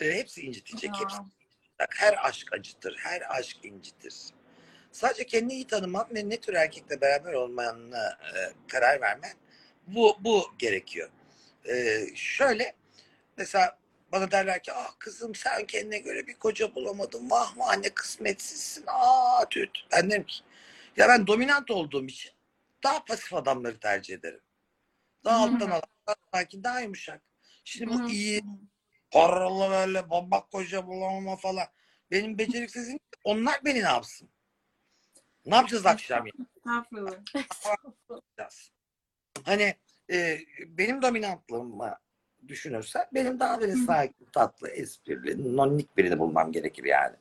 [0.00, 0.90] E, hepsi incitecek.
[0.94, 1.00] Aa.
[1.00, 1.18] Hepsi
[1.80, 2.96] Bak, Her aşk acıtır.
[2.98, 4.14] Her aşk incitir.
[4.92, 8.36] Sadece kendini iyi tanıman ve ne tür erkekle beraber olmanına e,
[8.68, 9.32] karar vermen
[9.86, 11.10] bu, bu gerekiyor.
[11.68, 12.74] E, şöyle
[13.36, 13.78] mesela
[14.12, 17.30] bana derler ki ah kızım sen kendine göre bir koca bulamadın.
[17.30, 18.84] Vah vah ne kısmetsizsin.
[18.86, 19.70] Aa tüt.
[19.92, 20.42] Ben derim ki
[20.96, 22.32] ya ben dominant olduğum için
[22.84, 24.40] daha pasif adamları tercih ederim.
[25.24, 25.42] Daha hı.
[25.42, 25.82] alttan alan,
[26.34, 27.22] sakin, daha yumuşak.
[27.64, 28.42] Şimdi bu Hı iyi,
[29.10, 31.66] paralı böyle babak koca bulamama falan.
[32.10, 34.30] Benim beceriksizliğim onlar beni ne yapsın?
[35.46, 37.18] Ne yapacağız akşam Estağfurullah.
[38.08, 38.70] yapacağız?
[39.44, 39.74] Hani
[40.10, 41.98] e, benim dominantlığımı
[42.48, 47.16] düşünürsen benim daha böyle sakin, tatlı, esprili, nonnik birini bulmam gerekir yani.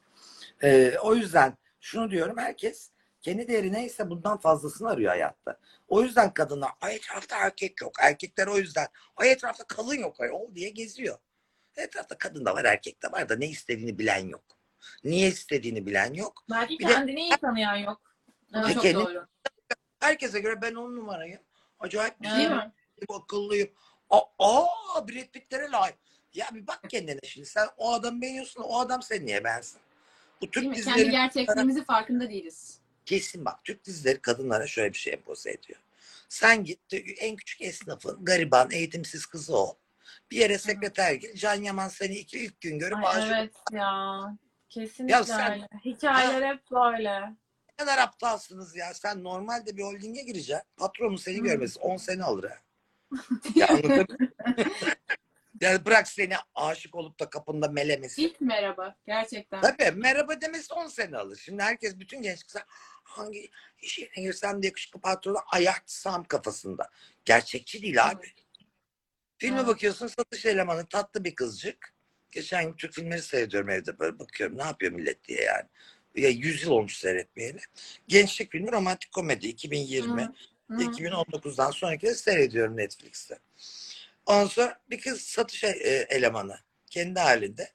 [0.63, 5.59] E, o yüzden şunu diyorum herkes kendi değeri neyse bundan fazlasını arıyor hayatta.
[5.87, 7.91] O yüzden kadınlar ay etrafta erkek yok.
[7.99, 11.17] Erkekler o yüzden ay etrafta kadın yok ayol diye geziyor.
[11.75, 14.43] Etrafta kadın da var erkek de var da ne istediğini bilen yok.
[15.03, 16.43] Niye istediğini bilen yok.
[16.49, 18.01] Belki Bir de- kendini iyi tanıyan yok.
[18.55, 19.27] Evet, çok kendi- doğru.
[19.99, 21.41] Herkese göre ben on numarayım.
[21.79, 22.73] Acayip Değil güzelim, mi?
[23.09, 23.69] akıllıyım.
[24.09, 25.95] Aa, aa Brad Pitt'lere layık.
[26.33, 27.45] Ya bir bak kendine şimdi.
[27.47, 28.61] Sen o adamı beğeniyorsun.
[28.63, 29.79] O adam seni niye beğensin?
[30.37, 30.69] Bu Değil Türk mi?
[30.75, 32.79] Kendi dizileri gerçekliğimizin farkında değiliz.
[33.07, 33.63] Kesin bak.
[33.63, 35.79] Türk dizileri kadınlara şöyle bir şey empoze ediyor.
[36.29, 36.79] Sen git
[37.19, 39.75] en küçük esnafın gariban eğitimsiz kızı ol.
[40.31, 41.35] Bir yere sekreter gir.
[41.35, 44.19] Can Yaman seni iki ilk gün görüp Ay, aşık evet ya.
[44.69, 45.67] Kesinlikle Ya sen- öyle.
[45.85, 47.19] Hikayeler hep böyle.
[47.69, 48.93] Ne kadar aptalsınız ya.
[48.93, 50.65] Sen normalde bir holdinge gireceksin.
[50.77, 51.43] Patronun seni Hı.
[51.43, 52.57] görmesi 10 sene alır ha.
[53.55, 53.67] ya?
[55.61, 58.23] Yani bırak seni aşık olup da kapında melemesi.
[58.23, 58.95] İlk merhaba.
[59.05, 59.61] Gerçekten.
[59.61, 61.35] Tabii merhaba demesi 10 sene alır.
[61.43, 62.63] Şimdi herkes bütün genç kızlar
[63.07, 66.89] hangi iş yerine girsem de yakışıklı patronu ayartsam kafasında.
[67.25, 68.33] Gerçekçi değil abi.
[69.37, 69.67] Filme Evet.
[69.67, 71.93] bakıyorsun satış elemanı tatlı bir kızcık.
[72.31, 75.65] Geçen gün Türk filmleri seyrediyorum evde böyle bakıyorum ne yapıyor millet diye yani.
[76.15, 77.59] Ya 100 yıl olmuş seyretmeyeli.
[78.07, 80.21] Gençlik filmi romantik komedi 2020.
[80.21, 80.33] Hı.
[80.69, 80.81] Hı.
[80.81, 83.39] 2019'dan sonrakileri seyrediyorum Netflix'te.
[84.25, 87.71] Ondan sonra bir kız satış e- elemanı kendi halinde.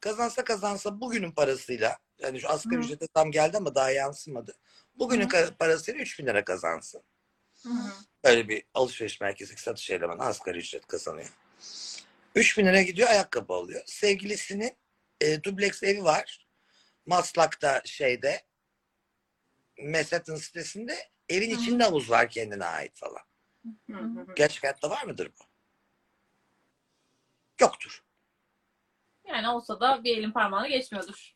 [0.00, 4.54] Kazansa kazansa bugünün parasıyla yani şu asgari ücrete tam geldi ama daha yansımadı.
[4.94, 5.54] Bugünün Hı.
[5.58, 7.02] parasıyla 3000 lira kazansın.
[7.62, 7.92] Hı hı.
[8.24, 11.32] Öyle bir alışveriş merkezi satış elemanı asgari ücret kazanıyor.
[12.34, 13.82] 3000 lira gidiyor ayakkabı alıyor.
[13.86, 14.78] Sevgilisinin
[15.20, 16.46] e, dubleks evi var.
[17.06, 18.46] Maslak'ta şeyde
[19.78, 23.22] Manhattan sitesinde evin Hı içinde havuz var kendine ait falan.
[23.90, 24.34] Hı hı.
[24.36, 25.44] Gerçek hayatta var mıdır bu?
[27.60, 28.04] Yoktur.
[29.28, 31.35] Yani olsa da bir elin parmağını geçmiyordur.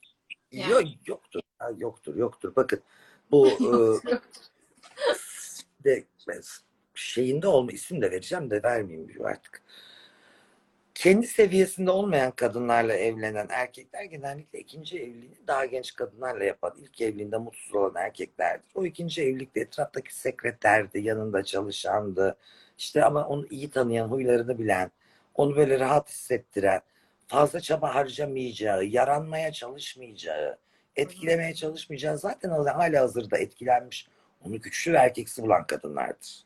[0.52, 0.70] Yani.
[0.72, 1.40] Yok, yoktur.
[1.58, 2.52] Ha, yoktur, yoktur.
[2.56, 2.80] Bakın
[3.30, 3.70] bu e,
[5.84, 6.04] de
[6.94, 9.62] şeyinde olma isim de vereceğim de vermeyeyim artık.
[10.94, 17.36] Kendi seviyesinde olmayan kadınlarla evlenen erkekler genellikle ikinci evliliğini daha genç kadınlarla yapan, ilk evliliğinde
[17.38, 18.66] mutsuz olan erkeklerdir.
[18.74, 22.36] O ikinci evlilikte etraftaki sekreterdi, yanında çalışandı.
[22.78, 24.90] İşte ama onu iyi tanıyan, huylarını bilen,
[25.34, 26.80] onu böyle rahat hissettiren,
[27.30, 30.58] fazla çaba harcamayacağı, yaranmaya çalışmayacağı,
[30.96, 34.08] etkilemeye çalışmayacağı zaten hala hazırda etkilenmiş,
[34.40, 36.44] onu güçlü ve erkeksi bulan kadınlardır.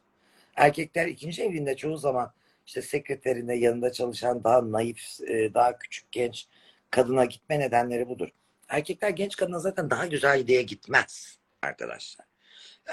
[0.57, 2.33] Erkekler ikinci evliliğinde çoğu zaman
[2.67, 6.47] işte sekreterine yanında çalışan daha naif, e, daha küçük genç
[6.91, 8.29] kadına gitme nedenleri budur.
[8.69, 12.27] Erkekler genç kadına zaten daha güzel diye gitmez arkadaşlar.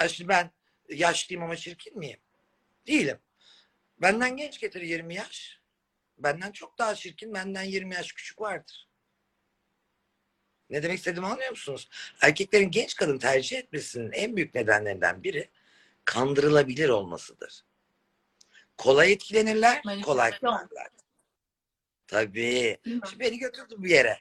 [0.02, 0.52] Ya şimdi ben
[0.90, 2.20] yaşlıyım ama çirkin miyim?
[2.88, 3.18] Değilim.
[4.02, 5.61] Benden genç getir 20 yaş.
[6.24, 8.88] Benden çok daha çirkin, benden 20 yaş küçük vardır.
[10.70, 11.90] Ne demek istediğimi anlıyor musunuz?
[12.22, 15.50] Erkeklerin genç kadın tercih etmesinin en büyük nedenlerinden biri
[16.06, 17.66] kandırılabilir olmasıdır.
[18.78, 20.88] Kolay etkilenirler, kolay kandırırlar.
[22.08, 22.78] Tabii.
[22.84, 24.20] Şimdi beni götürdü bir yere.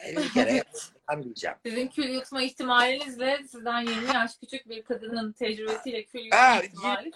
[0.00, 0.64] Beni bir kere
[1.22, 1.56] diyeceğim.
[1.66, 7.10] Sizin kül yutma ihtimalinizle sizden 20 yaş küçük bir kadının tecrübesiyle kül yutma ihtimali.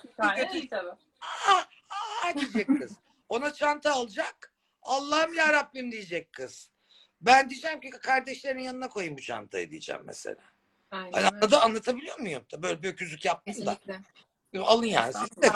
[1.20, 2.92] Aa, aa diyecek kız.
[3.28, 4.52] Ona çanta alacak.
[4.82, 6.70] Allah'ım ya Rabbim diyecek kız.
[7.20, 10.36] Ben diyeceğim ki kardeşlerin yanına koyayım bu çantayı diyeceğim mesela.
[10.90, 12.42] Aynen Hani anladı, anlatabiliyor muyum?
[12.52, 13.76] Da Böyle bir öküzlük yapmayın da.
[14.60, 15.46] Alın yani siz de.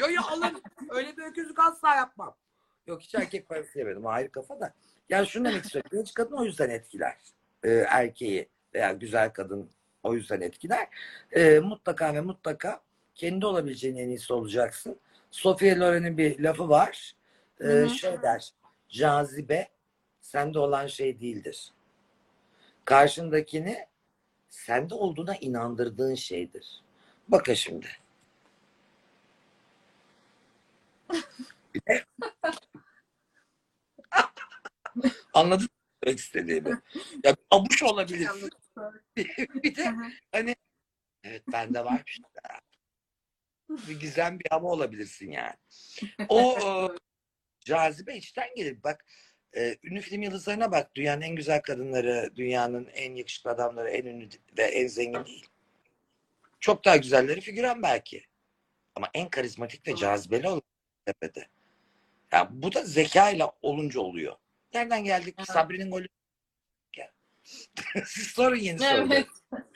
[0.00, 0.62] Yo yo alın.
[0.88, 2.36] Öyle bir öküzlük asla yapmam.
[2.86, 4.06] Yok hiç erkek parası yemedim.
[4.06, 4.74] Ayrı kafa da.
[5.08, 5.90] Yani şunu demek istiyorum.
[5.92, 7.16] Genç kadın o yüzden etkiler.
[7.64, 9.70] Ee, erkeği veya güzel kadın
[10.02, 10.88] o yüzden etkiler.
[11.32, 12.80] Ee, mutlaka ve mutlaka
[13.14, 15.00] kendi olabileceğin en iyisi olacaksın.
[15.32, 17.12] Sophia Loren'in bir lafı var.
[17.60, 17.88] Ee, Hı hı.
[17.88, 18.50] Şey der.
[18.88, 19.68] Cazibe
[20.20, 21.72] sende olan şey değildir.
[22.84, 23.86] Karşındakini
[24.48, 26.82] sende olduğuna inandırdığın şeydir.
[27.28, 27.86] Bakın şimdi.
[35.34, 35.68] Anladın
[36.06, 36.80] mı istediğimi?
[37.24, 38.50] Ya abuş olabilirsin.
[39.62, 39.94] bir de
[40.32, 40.56] hani
[41.24, 42.02] evet bende da.
[43.88, 45.54] Bir gizem bir ama olabilirsin yani.
[46.28, 46.96] O e,
[47.60, 48.82] cazibe içten gelir.
[48.82, 49.06] Bak
[49.56, 50.94] e, ünlü film yıldızlarına bak.
[50.94, 55.46] Dünyanın en güzel kadınları, dünyanın en yakışıklı adamları, en ünlü ve en zengin değil.
[56.60, 58.26] Çok daha güzelleri figüran belki.
[58.94, 60.62] Ama en karizmatik ve cazibeli olan
[61.06, 61.48] tepede.
[62.32, 64.36] Ya bu da zekayla olunca oluyor.
[64.74, 65.34] Nereden geldik?
[65.38, 65.48] Evet.
[65.48, 66.08] Sabri'nin golü.
[68.06, 68.84] Siz sorun yeni.
[68.84, 69.26] Evet.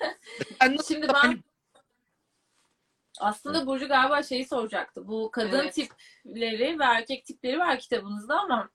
[0.61, 1.45] Ben nasıl Şimdi ben
[3.21, 5.09] aslında Burcu galiba şeyi soracaktı.
[5.09, 5.75] Bu kadın Evet.
[5.75, 8.71] tipleri ve erkek tipleri var kitabınızda ama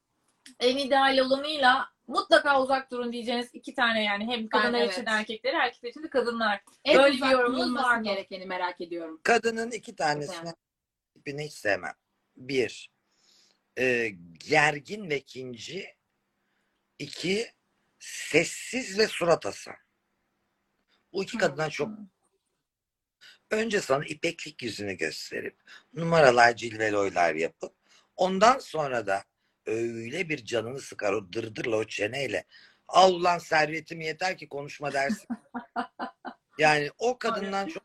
[0.60, 4.94] en ideal olanıyla mutlaka uzak durun diyeceğiniz iki tane yani hem kadınlar evet.
[4.94, 6.62] için erkekleri, erkekler için de kadınlar.
[6.86, 8.04] En Böyle bir uzak yorumunuz durulması var mı?
[8.04, 9.22] gerekeni merak ediyorum.
[9.24, 10.54] kadının iki tanesini
[11.14, 11.94] tipini hiç sevmem.
[12.38, 12.90] Bir,
[13.78, 14.10] e,
[14.50, 15.96] gergin ve kinci.
[17.00, 17.48] İki,
[18.00, 19.76] sessiz ve surat asan.
[21.14, 21.90] Bu iki kadından çok
[23.52, 25.56] önce sana ipeklik yüzünü gösterip
[25.94, 27.74] numaralar cilveloylar yapıp
[28.16, 29.24] ondan sonra da
[29.66, 32.46] öyle bir canını sıkar o dırdırla o çeneyle
[32.88, 35.28] al ulan servetim yeter ki konuşma dersin.
[36.60, 37.84] yani o kadından çok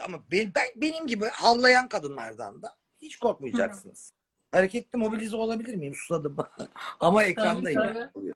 [0.00, 4.12] ama ben, ben- benim gibi havlayan kadınlardan da hiç korkmayacaksınız.
[4.50, 5.94] Hareketli mobilize olabilir miyim?
[5.94, 6.36] Susadım.
[7.00, 7.82] Ama ekrandayım.
[7.82, 8.32] Tabii, tabii.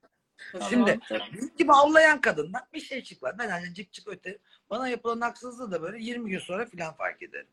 [0.51, 0.69] Tamam.
[0.69, 1.27] Şimdi Tamam.
[1.57, 3.35] gibi avlayan kadından bir şey çıkmaz.
[3.39, 4.37] Ben hani cık cık öte.
[4.69, 7.47] Bana yapılan haksızlığı da böyle 20 gün sonra filan fark ederim.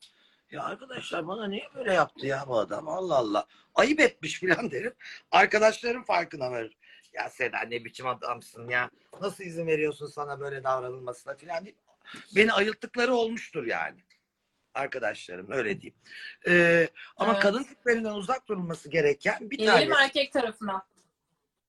[0.50, 2.88] Ya arkadaşlar bana niye böyle yaptı ya bu adam?
[2.88, 3.46] Allah Allah.
[3.74, 4.94] Ayıp etmiş filan derim.
[5.30, 6.76] Arkadaşlarım farkına varır.
[7.12, 8.90] Ya Seda ne biçim adamsın ya.
[9.20, 11.78] Nasıl izin veriyorsun sana böyle davranılmasına filan deyip
[12.36, 14.00] beni ayılttıkları olmuştur yani.
[14.74, 15.94] Arkadaşlarım öyle diyeyim.
[16.48, 17.42] Ee, ama Evet.
[17.42, 19.92] kadın tiplerinden uzak durulması gereken bir tanesi.
[20.02, 20.86] erkek tarafına.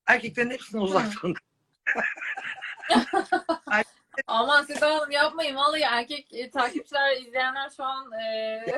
[0.06, 1.22] Erkeklerin hepsinden uzak Hı.
[1.22, 1.34] durun.
[4.26, 5.56] Aman Seda Hanım yapmayın.
[5.56, 8.24] Vallahi erkek e, takipçiler, izleyenler şu an e,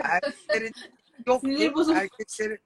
[0.03, 0.75] erkeklerin
[1.27, 1.97] yok Sinir bozuldu.
[1.99, 2.59] erkeklerin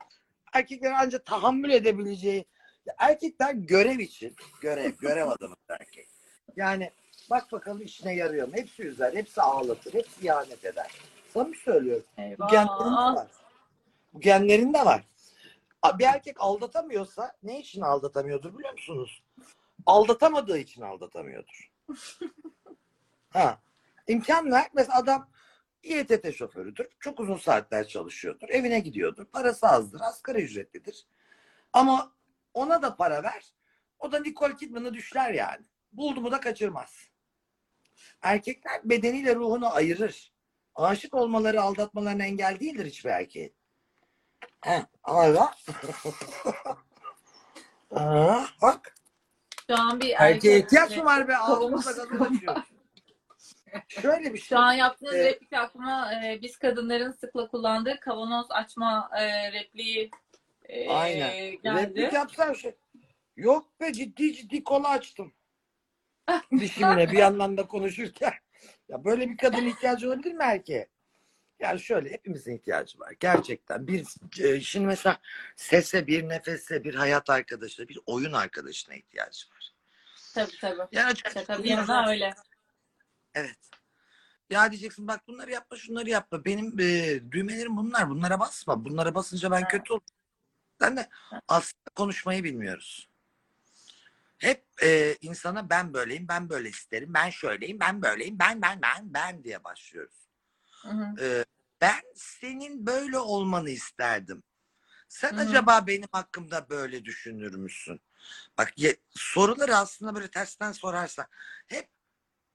[0.53, 2.45] erkeklerin ancak tahammül edebileceği
[2.87, 6.09] Ya erkekler görev için görev görev adamı erkek.
[6.57, 6.91] Yani
[7.31, 8.55] bak bakalım işine yarıyor mu?
[8.57, 10.91] Hepsi üzer, hepsi ağlatır, hepsi ihanet eder.
[11.35, 12.05] Samimi söylüyorum.
[12.19, 13.15] Bu genlerinde eyvah.
[13.17, 13.27] var.
[14.13, 15.03] Bu genlerinde var.
[15.99, 19.23] Bir erkek aldatamıyorsa ne için aldatamıyordur biliyor musunuz?
[19.87, 21.73] Aldatamadığı için aldatamıyordur.
[23.31, 23.59] ha.
[24.07, 24.71] İmkan ver.
[24.75, 25.29] Mesela adam
[25.83, 26.89] İETT şoförüdür.
[27.01, 28.49] Çok uzun saatler çalışıyordur.
[28.49, 29.25] Evine gidiyordur.
[29.25, 30.01] Parası azdır.
[30.01, 31.07] Asgari ücretlidir.
[31.73, 32.13] Ama
[32.55, 33.45] ona da para ver.
[33.99, 35.65] O da Nicole Kidman'ı düşler yani.
[35.93, 37.09] Buldu mu da kaçırmaz.
[38.23, 40.33] Erkekler bedeniyle ruhunu ayırır.
[40.75, 43.55] Aşık olmaları aldatmalarına engel değildir hiçbir erkeğin.
[44.63, 45.53] He, ama
[47.91, 48.95] Aa, bak.
[49.67, 51.33] Şu an bir Erkeğe erkek- ihtiyaç mı var be?
[51.33, 52.57] Gazı açıyor.
[53.89, 54.49] Şöyle bir şey.
[54.49, 55.35] Şu an yaptığınız Evet.
[55.35, 60.11] replik aklıma e, biz kadınların sıkla kullandığı kavanoz açma e, repliği
[60.69, 61.57] e, Aynen.
[61.63, 61.83] geldi.
[61.83, 62.75] Replik yapsan şey.
[63.37, 65.33] Yok be ciddi ciddi kola açtım.
[66.61, 68.33] Dişimle bir yandan da konuşurken.
[68.89, 70.89] Ya böyle bir kadın ihtiyacı olabilir mi erkeğe?
[71.63, 73.13] Yani şöyle hepimizin ihtiyacı var.
[73.21, 73.87] Gerçekten.
[73.87, 74.07] Bir
[74.41, 75.21] e, şimdi mesela
[75.57, 79.73] sese, bir nefese, bir hayat arkadaşına, bir oyun arkadaşına ihtiyacı var.
[80.35, 80.89] Tabii tabii.
[80.93, 81.15] Yani
[81.49, 82.35] bir yana öyle.
[83.35, 83.59] Evet.
[84.51, 86.45] Ya diyeceksin bak bunları yapma şunları yapma.
[86.45, 88.11] Benim e, düğmelerim bunlar.
[88.11, 88.85] Bunlara basma.
[88.85, 89.71] Bunlara basınca ben Evet.
[89.71, 90.07] kötü olurum.
[90.81, 91.09] Sen de
[91.49, 93.09] aslında konuşmayı bilmiyoruz.
[94.39, 99.15] Hep e, insana ben böyleyim, ben böyle isterim, ben şöyleyim, ben böyleyim, ben ben ben
[99.15, 100.29] ben diye başlıyoruz.
[100.83, 101.25] Hı hı.
[101.25, 101.45] E,
[101.83, 104.43] ben senin böyle olmanı isterdim.
[105.09, 105.41] Sen Hı hı.
[105.41, 108.01] acaba benim hakkımda böyle düşünür müsün?
[108.59, 111.27] Bak ye- soruları aslında böyle tersten sorarsan
[111.67, 111.89] hep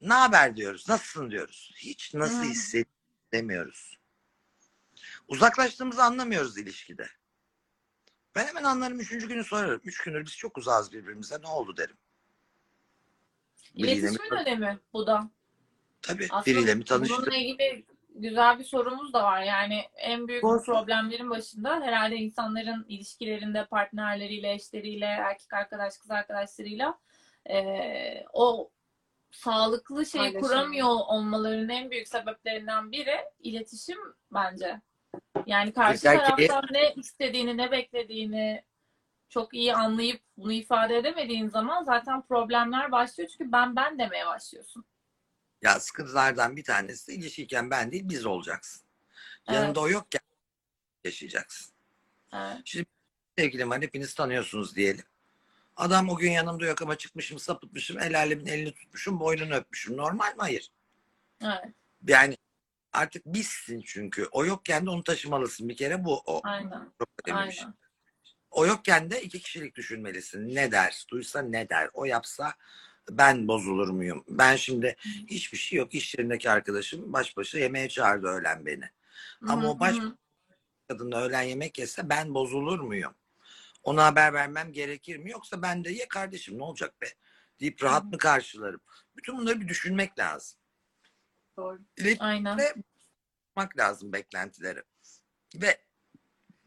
[0.01, 1.73] ne haber diyoruz, nasılsın diyoruz.
[1.77, 2.49] Hiç nasıl Hı.
[2.49, 3.97] hissedemiyoruz.
[5.27, 7.07] Uzaklaştığımızı anlamıyoruz ilişkide.
[8.35, 9.81] Ben hemen anlarım üçüncü günü sorarım.
[9.83, 11.97] Üç gündür biz çok uzağız birbirimize ne oldu derim.
[13.73, 15.29] İletişimin önemi bu da.
[16.01, 17.19] tabii Aslında biriyle mi tanıştık?
[17.19, 17.85] bununla ilgili
[18.21, 19.41] güzel bir sorumuz da var.
[19.41, 20.63] Yani en büyük Doğru.
[20.63, 26.99] problemlerin başında herhalde insanların ilişkilerinde partnerleriyle, eşleriyle, erkek arkadaş, kız arkadaşlarıyla
[27.49, 28.71] eee, o
[29.31, 30.41] sağlıklı şeyi Paylaşım.
[30.41, 33.97] kuramıyor olmalarının en büyük sebeplerinden biri iletişim
[34.33, 34.81] bence.
[35.45, 38.63] Yani karşı Özellikle- taraftan ne istediğini, ne beklediğini
[39.29, 43.29] çok iyi anlayıp bunu ifade edemediğin zaman zaten problemler başlıyor.
[43.37, 44.85] Çünkü ben ben demeye başlıyorsun.
[45.61, 48.87] Ya sıkıntılardan bir tanesi de ilişkiyken ben değil biz olacaksın.
[49.47, 50.21] Yanında o yokken
[51.03, 51.73] yaşayacaksın.
[52.33, 52.61] Evet.
[52.65, 52.85] Şimdi
[53.37, 55.05] sevgilim var hepiniz tanıyorsunuz diyelim.
[55.75, 59.97] Adam o gün yanımda yok ama çıkmışım sapıtmışım el alemin elini tutmuşum boynunu öpmüşüm.
[59.97, 60.37] Normal mi?
[60.37, 60.71] Hayır.
[61.43, 61.65] Evet.
[62.07, 62.37] Yani
[62.93, 64.25] artık bizsin çünkü.
[64.31, 65.69] O yokken de onu taşımalısın.
[65.69, 66.41] Bir kere bu o.
[66.43, 66.91] Aynen.
[66.99, 67.63] Çok önemli bir şey.
[67.63, 67.77] Aynen.
[68.51, 70.55] O yokken de iki kişilik düşünmelisin.
[70.55, 71.05] Ne der?
[71.09, 71.89] Duysa ne der?
[71.93, 72.53] O yapsa
[73.09, 74.23] ben bozulur muyum?
[74.29, 74.95] Ben şimdi
[75.27, 75.93] hiçbir şey yok.
[75.95, 78.89] İş yerindeki arkadaşım baş başa yemeğe çağırdı öğlen beni.
[79.41, 79.95] Ama Hı hı, o baş-.
[80.87, 83.13] Kadınla öğlen yemek yese ben bozulur muyum?
[83.83, 85.31] Ona haber vermem gerekir mi?
[85.31, 87.07] Yoksa ben de ye kardeşim ne olacak be?
[87.59, 88.81] deyip rahat mı karşılarım?
[89.17, 90.59] Bütün bunları bir düşünmek lazım.
[91.57, 91.79] Doğru.
[92.19, 92.57] Aynen.
[92.57, 92.73] Ve
[93.57, 94.83] yapmak lazım beklentileri.
[95.55, 95.81] Ve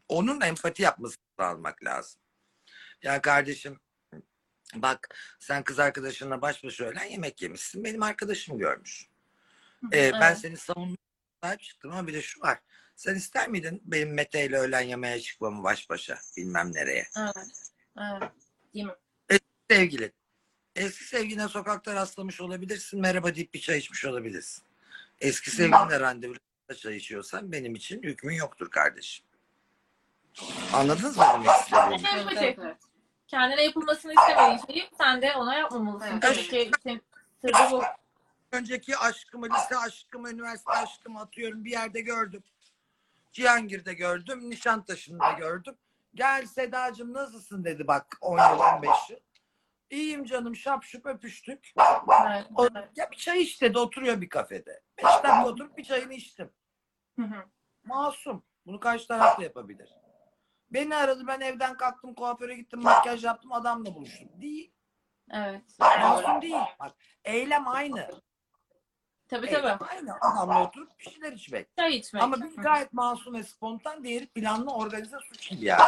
[0.07, 2.21] onun empati yapmasını sağlamak lazım.
[3.03, 3.79] Ya kardeşim
[4.75, 7.83] bak sen kız arkadaşınla baş başa öğlen yemek yemişsin.
[7.83, 9.05] Benim arkadaşım görmüş.
[9.93, 10.37] Ee, Ben Evet.
[10.37, 12.59] seni savunmaya çıktım ama bir de şu var.
[12.95, 17.07] Sen ister miydin benim Mete ile öğlen yemeğe çıkmamı baş başa bilmem nereye?
[17.17, 17.71] Evet.
[17.99, 18.31] Evet.
[18.73, 18.93] Değil mi?
[19.69, 20.11] Sevgili.
[20.75, 23.01] Eski sevgiline sokakta rastlamış olabilirsin.
[23.01, 24.63] Merhaba deyip bir çay içmiş olabilirsin.
[25.19, 26.39] Eski sevgilinle randevuyla
[26.77, 29.25] çay içiyorsan benim için hükmün yoktur kardeşim.
[30.73, 31.23] Anladınız mı?
[31.43, 32.77] Evet, Evet, evet.
[33.31, 36.19] Kendine yapılmasını istemediğin şeyi sen de ona yapmamalısın.
[37.41, 37.83] Sırrı bu.
[38.51, 42.43] Önceki aşkımı, lise aşkımı, üniversite aşkımı atıyorum bir yerde gördüm.
[43.31, 45.75] Cihangir'de gördüm, Nişantaşı'nda gördüm.
[46.15, 49.17] Gel Sedacığım nasılsın dedi bak 10 yıl 15 yıl.
[49.89, 51.73] İyiyim canım şapşup öpüştük.
[52.27, 52.45] Evet.
[52.55, 52.89] O, evet.
[52.95, 54.81] ya bir çay iç dedi oturuyor bir kafede.
[54.97, 56.49] Beş dakika oturup bir çayını içtim.
[57.15, 57.45] Hı hı.
[57.83, 58.43] Masum.
[58.65, 59.89] Bunu karşı taraf da yapabilir.
[60.71, 64.29] Beni aradı ben evden kalktım kuaföre gittim makyaj yaptım adamla buluştum.
[64.41, 64.71] Değil.
[65.31, 65.61] Evet.
[65.79, 66.55] Masum değil.
[66.79, 66.93] Bak
[67.25, 68.09] eylem aynı.
[69.27, 69.89] Tabii Eylem tabii.
[69.89, 70.15] aynı.
[70.21, 71.67] Adamla oturup bir şeyler içmek.
[71.77, 72.23] Çay içmek.
[72.23, 75.81] Ama biri gayet masum ve spontan, diğeri planlı organize suç gibi yani.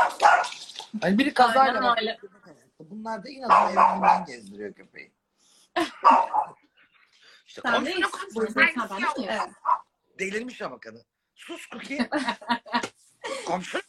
[1.01, 2.19] Hani biri kazayla Aynen bak- öyle.
[2.79, 5.13] Bunlar da inadına evinden gezdiriyor köpeği.
[7.45, 7.91] işte Sen de.
[10.19, 11.03] Delirmiş ama kadın.
[11.35, 11.93] Sus saygısı
[13.77, 13.83] yok.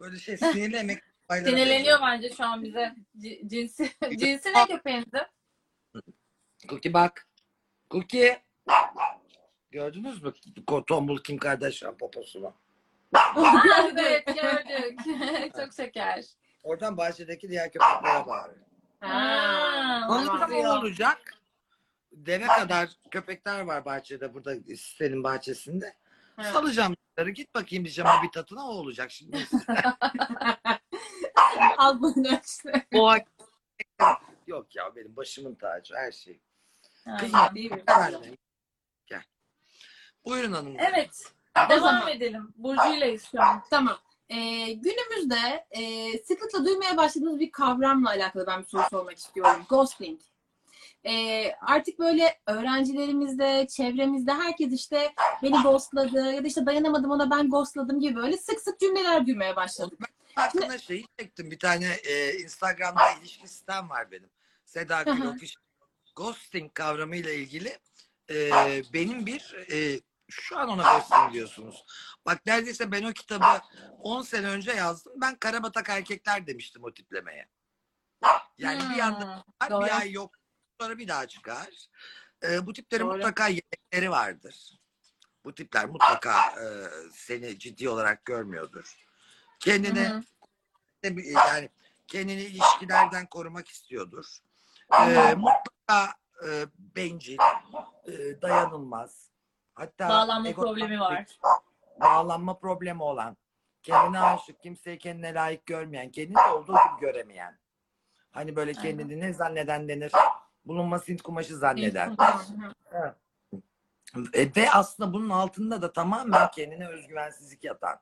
[0.00, 1.02] Böyle şey sinirli emek.
[1.30, 2.94] Sinirleniyor bence şu an bize.
[3.18, 5.20] C- cinsi, cinsi ne köpeğinizin?
[6.68, 7.28] Cookie bak.
[7.90, 8.42] Cookie.
[9.70, 10.32] Gördünüz mü?
[10.86, 12.54] Tombul Kim Kardashian poposunu.
[13.98, 15.00] evet gördük.
[15.56, 16.24] Çok şeker.
[16.62, 18.66] Oradan bahçedeki diğer köpeklere bağırıyor.
[19.00, 19.08] Ha,
[20.08, 20.76] Anlatsam anlıyor.
[20.76, 21.34] o olacak.
[22.12, 25.94] Deve kadar köpekler var bahçede burada senin bahçesinde.
[26.38, 26.52] Evet.
[26.52, 27.30] Salacağım bunları.
[27.30, 29.36] Git bakayım diyeceğim habitatına o olacak şimdi.
[31.78, 32.86] Al bunu işte.
[32.94, 33.12] o
[34.46, 36.40] Yok ya benim başımın tacı her şey.
[37.54, 38.36] Değil mi?
[39.06, 39.22] gel.
[40.24, 40.76] Buyurun hanım.
[40.78, 41.32] Evet.
[41.68, 42.54] Devam edelim.
[42.56, 43.62] Burcu'yleyiz şu an.
[43.70, 43.98] Tamam.
[44.28, 49.66] Ee, günümüzde e, sıklıkla duymaya başladığımız bir kavramla alakalı ben bir soru sormak istiyorum.
[49.68, 50.20] Ghosting.
[51.04, 57.50] Ee, artık böyle öğrencilerimizde, çevremizde herkes işte beni ghostladı ya da işte dayanamadım ona ben
[57.50, 59.98] ghostladım gibi böyle sık sık cümleler duymaya başladık.
[60.34, 61.50] Hakkında şeyi çektim.
[61.50, 64.30] Bir tane e, Instagram'da ilişki sistem var benim.
[64.64, 65.02] Seda.
[65.02, 65.62] Gül Official.
[66.16, 67.78] Ghosting kavramıyla ilgili
[68.30, 68.52] e,
[68.92, 71.84] benim bir e, şu an ona ghosting diyorsunuz.
[72.26, 73.44] Bak neredeyse ben o kitabı
[73.98, 75.12] 10 sene önce yazdım.
[75.16, 77.48] Ben karabatak erkekler demiştim o tiplemeye.
[78.58, 79.86] Yani bir anda Hmm, Doğru.
[79.86, 80.39] bir ay yok
[80.80, 81.68] sonra bir daha çıkar.
[82.42, 83.16] E, bu tiplerin Doğru.
[83.16, 84.80] mutlaka yemekleri vardır.
[85.44, 86.64] Bu tipler mutlaka e,
[87.12, 89.06] seni ciddi olarak görmüyordur.
[89.60, 90.22] Kendine Hı
[91.04, 91.20] hı.
[91.48, 91.68] yani
[92.06, 94.26] kendini ilişkilerden korumak istiyordur.
[95.00, 96.14] Ee, mutlaka
[96.48, 97.38] e, bencil,
[98.06, 99.30] e, dayanılmaz.
[99.74, 101.26] Hatta Bağlanma problemi var.
[102.00, 103.36] Bağlanma problemi olan,
[103.82, 107.58] kendine aşık, kimseyi kendine layık görmeyen, kendini de olduğu gibi göremeyen.
[108.30, 110.12] Hani böyle kendini ne zanneden denir?
[110.64, 112.16] Bulunması Hint kumaşı zanneden.
[112.92, 113.14] Evet.
[114.34, 118.00] E, ve aslında bunun altında da tamamen kendine özgüvensizlik yatan.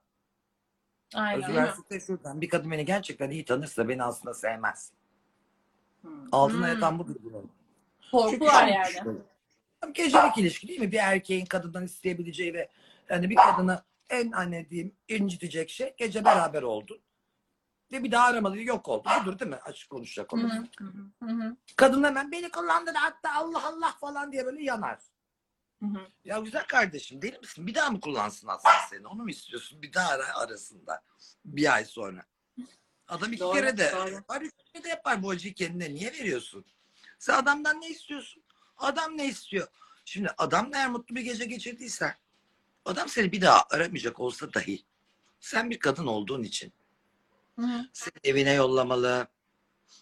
[1.14, 1.42] Aynen.
[1.42, 2.40] Özgüvensizlik de şuradan.
[2.40, 4.92] Bir kadın beni gerçekten iyi tanırsa beni aslında sevmez.
[6.02, 6.11] Hmm.
[6.32, 6.74] Altına Hmm.
[6.74, 7.50] yatan budur bunun.
[8.11, 8.86] Korku Çünkü var yani.
[8.86, 9.24] düşünüyorum.
[9.94, 10.92] Gecelik ilişki değil mi?
[10.92, 12.68] Bir erkeğin kadından isteyebileceği ve
[13.09, 16.98] yani bir kadını en anne diyeyim incitecek şey gece beraber oldun.
[17.93, 19.09] Ve bir daha aramadı yok oldu.
[19.20, 19.57] Budur değil mi?
[19.57, 20.51] Açık konuşacak olur.
[21.76, 24.99] Kadın hemen beni kullandı da hatta Allah Allah falan diye böyle yanar.
[25.80, 26.07] Hı hı.
[26.24, 27.66] Ya güzel kardeşim deli misin?
[27.66, 29.07] Bir daha mı kullansın aslında seni?
[29.07, 29.82] Onu mu istiyorsun?
[29.82, 31.03] Bir daha ara arasında.
[31.45, 32.26] Bir ay sonra.
[33.09, 34.11] Adam iki Doğru, kere de doğru.
[34.11, 35.95] yapar, üç kere de yapar bu acıyı kendine.
[35.95, 36.64] Niye veriyorsun?
[37.18, 38.43] Sen adamdan ne istiyorsun?
[38.76, 39.68] Adam ne istiyor?
[40.05, 42.14] Şimdi adam eğer mutlu bir gece geçirdiysen
[42.84, 44.84] adam seni bir daha aramayacak olsa dahi
[45.41, 46.72] Sen bir kadın olduğun için
[47.59, 49.28] Hı seni evine yollamalı,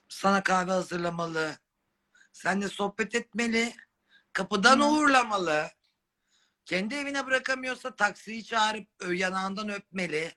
[0.09, 1.57] sana kahve hazırlamalı,
[2.32, 3.74] seninle sohbet etmeli,
[4.32, 4.84] kapıdan Hı.
[4.84, 5.70] uğurlamalı.
[6.64, 10.34] Kendi evine bırakamıyorsa taksiyi çağırıp yanağından öpmeli.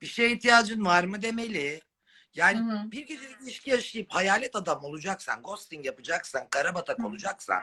[0.00, 1.80] Bir şeye ihtiyacın var mı demeli.
[2.34, 2.90] Yani Hı hı.
[2.92, 7.06] bir gecelik ilişki yaşayıp hayalet adam olacaksan, ghosting yapacaksan, karabatak Hı.
[7.06, 7.62] olacaksan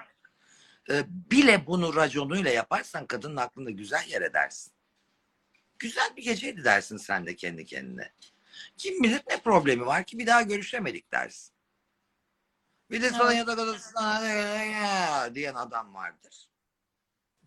[0.89, 4.73] e, bile bunu raconuyla yaparsan kadının aklında güzel yer edersin.
[5.79, 8.13] Güzel bir geceydi dersin sen de kendi kendine.
[8.77, 11.53] Kim bilir ne problemi var ki bir daha görüşemedik dersin.
[12.91, 16.49] Bir de sana yatak odasına diyen adam vardır.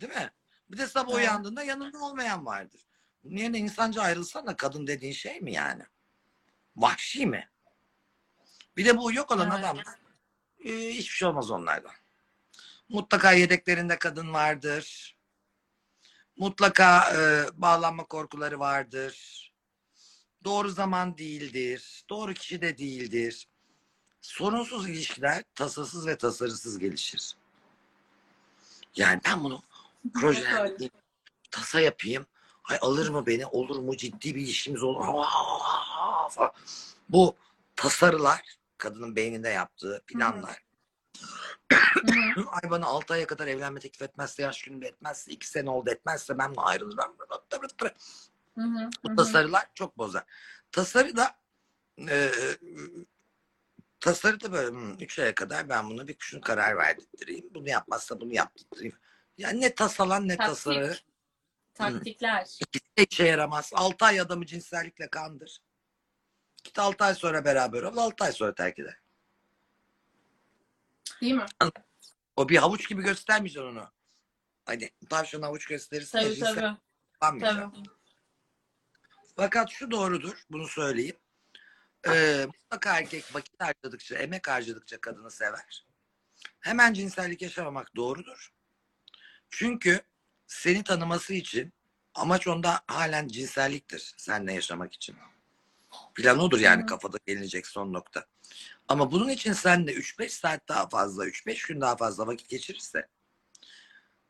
[0.01, 0.31] Değil mi?
[0.71, 2.81] Bir de sabah uyandığında yanında olmayan vardır.
[3.25, 5.83] Bunun yerine insanca ayrılsana kadın dediğin şey mi yani?
[6.77, 7.51] Vahşi mi?
[8.77, 9.59] Bir de bu yok olan Evet.
[9.65, 9.79] adam
[10.65, 11.93] e, hiçbir şey olmaz onlardan.
[12.89, 15.17] Mutlaka yedeklerinde kadın vardır.
[16.37, 19.46] Mutlaka e, bağlanma korkuları vardır.
[20.47, 22.05] Doğru zaman değildir.
[22.11, 23.49] Doğru kişi de değildir.
[24.21, 27.37] Sorunsuz ilişkiler tasasız ve tasarısız gelişir.
[28.97, 29.63] Yani ben bunu
[30.15, 30.93] projelendireyim,
[31.51, 32.27] tasa yapayım.
[32.65, 33.47] Ay alır mı beni?
[33.47, 33.97] Olur mu?
[33.97, 35.05] Ciddi bir işimiz olur.
[36.31, 36.53] Falan.
[37.09, 37.37] Bu
[37.77, 38.43] tasarılar
[38.79, 40.63] kadının beyninde yaptığı planlar.
[42.47, 46.39] Ay bana 6 aya kadar evlenme teklif etmezse, yaş günümde etmezse, 2 sene oldu etmezse
[46.39, 47.17] ben bunu ayrılırım.
[48.57, 48.79] Hı hı.
[48.79, 49.17] Hı Bu hı.
[49.17, 50.25] tasarılar çok bozar.
[50.73, 51.37] Tasarı da
[52.09, 52.31] e,
[54.01, 57.47] tasarı da böyle 3 aya kadar ben bunu bir şunu karar verdireyim.
[57.55, 58.99] Bunu yapmazsa bunu yaptırayım.
[59.39, 60.47] Yani ne tasalan ne Taktik.
[60.47, 60.97] tasarı.
[61.75, 62.59] Taktikler.
[62.61, 63.71] İkisi de işe yaramaz.
[63.75, 65.59] 6 ay adamı cinsellikle kandır.
[66.65, 67.97] Git 6 ay sonra beraber ol.
[67.97, 68.99] 6 ay sonra terk eder.
[71.21, 71.47] Değil mi?
[72.37, 73.93] O bir havuç gibi göstermeyeceksin onu.
[74.65, 76.19] Hani tavşan havuç gösterirsin.
[76.19, 76.77] ya, Tabii tabii.
[77.41, 77.89] Tabii.
[79.37, 81.17] Fakat şu doğrudur, bunu söyleyeyim.
[82.09, 85.87] Ee, mutlaka erkek vakit harcadıkça, emek harcadıkça kadını sever.
[86.61, 88.53] Hemen cinsellik yaşamamak doğrudur.
[89.51, 90.01] Çünkü
[90.47, 91.73] seni tanıması için
[92.15, 94.15] amaç onda halen cinselliktir.
[94.17, 95.17] Seninle yaşamak için.
[96.15, 96.87] Plan odur yani Hı.
[96.87, 98.27] kafada gelinecek son nokta.
[98.89, 103.09] Ama bunun için sen de 3-5 saat daha fazla, 3-5 gün daha fazla vakit geçirirse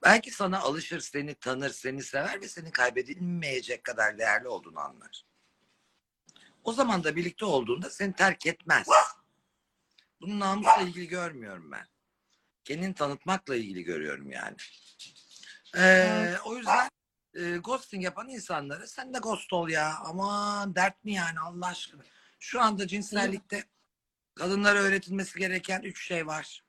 [0.03, 5.23] belki sana alışır, seni tanır, seni sever ve senin kaybedilmeyecek kadar değerli olduğunu anlar.
[6.65, 8.89] O zaman da birlikte olduğunda seni terk etmez.
[10.21, 11.87] Bunu namusla ilgili görmüyorum ben.
[12.65, 14.57] Kendini tanıtmakla ilgili görüyorum yani.
[15.77, 16.37] Ee.
[16.45, 16.91] O yüzden
[17.35, 19.99] e, ghosting yapan insanlara sen de ghost ol ya.
[20.05, 22.03] Aman dert mi yani Allah aşkına.
[22.39, 23.65] Şu anda cinsellikte
[24.35, 26.65] kadınlara öğretilmesi gereken üç şey var.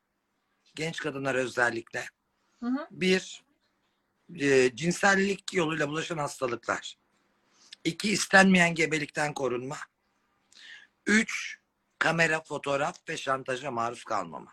[0.75, 2.05] Genç kadınlara özellikle.
[2.64, 2.88] Hı hı.
[2.91, 3.43] Bir,
[4.36, 6.97] e, cinsellik yoluyla bulaşan hastalıklar.
[7.84, 9.78] İki, istenmeyen gebelikten korunma.
[11.05, 11.60] Üç,
[11.99, 14.51] kamera, fotoğraf ve şantaja maruz kalmama.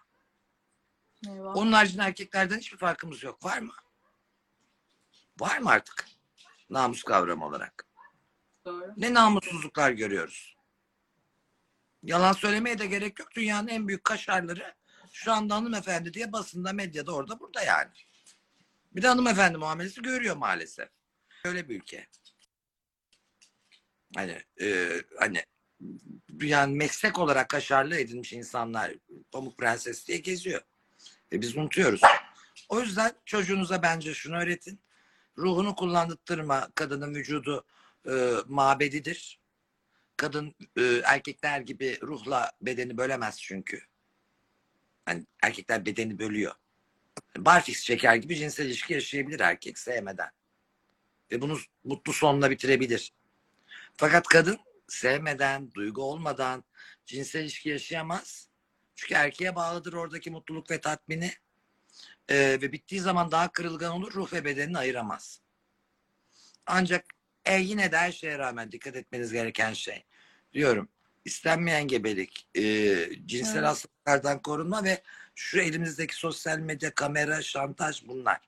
[1.29, 1.57] Eyvah.
[1.57, 3.45] Onun haricinde erkeklerden hiçbir farkımız yok.
[3.45, 3.73] Var mı?
[5.41, 6.07] Var mı artık?
[6.71, 7.87] Namus kavramı olarak.
[8.65, 8.93] Doğru.
[8.97, 10.57] Ne namussuzluklar görüyoruz.
[12.03, 13.35] Yalan söylemeye de gerek yok.
[13.35, 14.75] Dünyanın en büyük kaşarları
[15.15, 17.91] şu anda hanımefendi diye basında, medyada orada burada yani.
[18.93, 20.89] Bir de hanımefendi muamelesi görüyor maalesef.
[21.45, 22.07] Öyle bir ülke.
[24.17, 25.45] Hani e, hani
[26.43, 28.95] yani meslek olarak kaşarlı edilmiş insanlar
[29.33, 30.63] Pamuk Prenses diye geziyor.
[31.33, 32.01] E biz unutuyoruz.
[32.69, 34.81] O yüzden çocuğunuza bence şunu öğretin.
[35.39, 36.69] Ruhunu kullandırtma.
[36.75, 37.65] Kadının vücudu
[38.09, 39.41] e, mabedidir.
[40.17, 43.94] Kadın e, erkekler gibi ruhla bedeni bölemez çünkü.
[45.07, 46.55] Hani erkekler bedeni bölüyor.
[47.37, 50.31] Barfix şeker gibi cinsel ilişki yaşayabilir erkek sevmeden.
[51.33, 53.13] Ve bunu mutlu sonla bitirebilir.
[53.97, 56.65] Fakat kadın sevmeden, duygu olmadan
[57.07, 58.49] cinsel ilişki yaşayamaz.
[58.95, 61.33] Çünkü erkeğe bağlıdır oradaki mutluluk ve tatmini.
[62.29, 65.41] Ee, ve bittiği zaman daha kırılgan olur, ruh ve bedenini ayıramaz.
[66.67, 67.05] Ancak
[67.45, 70.05] e, yine de her şeye rağmen dikkat etmeniz gereken şey.
[70.53, 70.89] Diyorum,
[71.25, 72.63] istenmeyen gebelik, e,
[73.27, 73.69] cinsel Evet.
[73.69, 75.03] hastalıklardan korunma ve
[75.35, 78.41] şu elimizdeki sosyal medya, kamera, şantaj bunlar.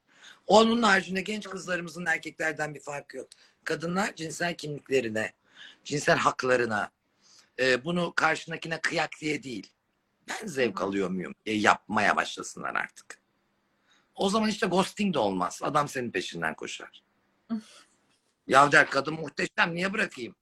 [0.47, 3.29] Onun haricinde genç kızlarımızın erkeklerden bir farkı yok.
[3.65, 5.33] Kadınlar cinsel kimliklerine,
[5.85, 6.91] cinsel haklarına,
[7.59, 9.73] e, bunu karşındakine kıyak diye değil.
[10.29, 11.35] Ben zevk alıyor muyum?
[11.47, 13.21] E, yapmaya başlasınlar artık.
[14.15, 15.61] O zaman işte ghosting de olmaz.
[15.63, 17.03] Adam senin peşinden koşar.
[18.47, 20.35] ya der kadın muhteşem niye bırakayım?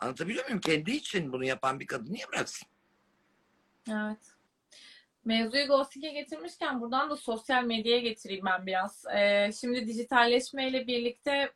[0.00, 0.60] Anlatabiliyor muyum?
[0.60, 2.68] Kendi için bunu yapan bir kadın niye bıraksın?
[3.90, 4.18] Evet.
[5.24, 9.04] Mevzuyu ghosting'e getirmişken buradan da sosyal medyaya getireyim ben biraz.
[9.16, 11.52] Ee, şimdi dijitalleşmeyle birlikte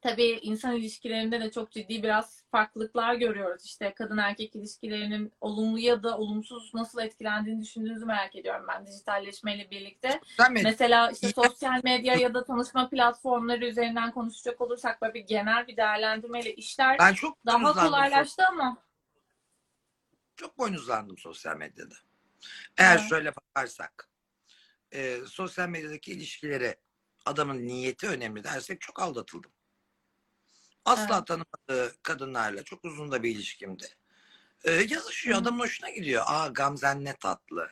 [0.00, 3.64] tabii insan ilişkilerinde de çok ciddi biraz farklılıklar görüyoruz.
[3.64, 9.70] İşte kadın erkek ilişkilerinin olumlu ya da olumsuz nasıl etkilendiğini düşündüğünüzü merak ediyorum ben dijitalleşmeyle
[9.70, 10.20] birlikte.
[10.50, 10.60] Mi?
[10.62, 15.76] Mesela işte sosyal medya ya da tanışma platformları üzerinden konuşacak olursak böyle bir genel bir
[15.76, 18.76] değerlendirmeyle işler Ben çok daha kolaylaştı ama
[20.36, 21.94] çok boynuzlandım sosyal medyada.
[22.78, 23.08] Eğer Evet.
[23.08, 24.08] şöyle bakarsak
[24.92, 26.76] e, sosyal medyadaki ilişkilere
[27.24, 29.50] adamın niyeti önemli dersek çok aldatıldım.
[30.86, 31.26] Asla Evet.
[31.26, 33.84] tanımadığı kadınlarla çok uzun da bir ilişkimdi.
[34.64, 35.40] E, yazışıyor Hı.
[35.40, 36.22] adamın hoşuna gidiyor.
[36.26, 37.70] Aa Gamzen ne tatlı.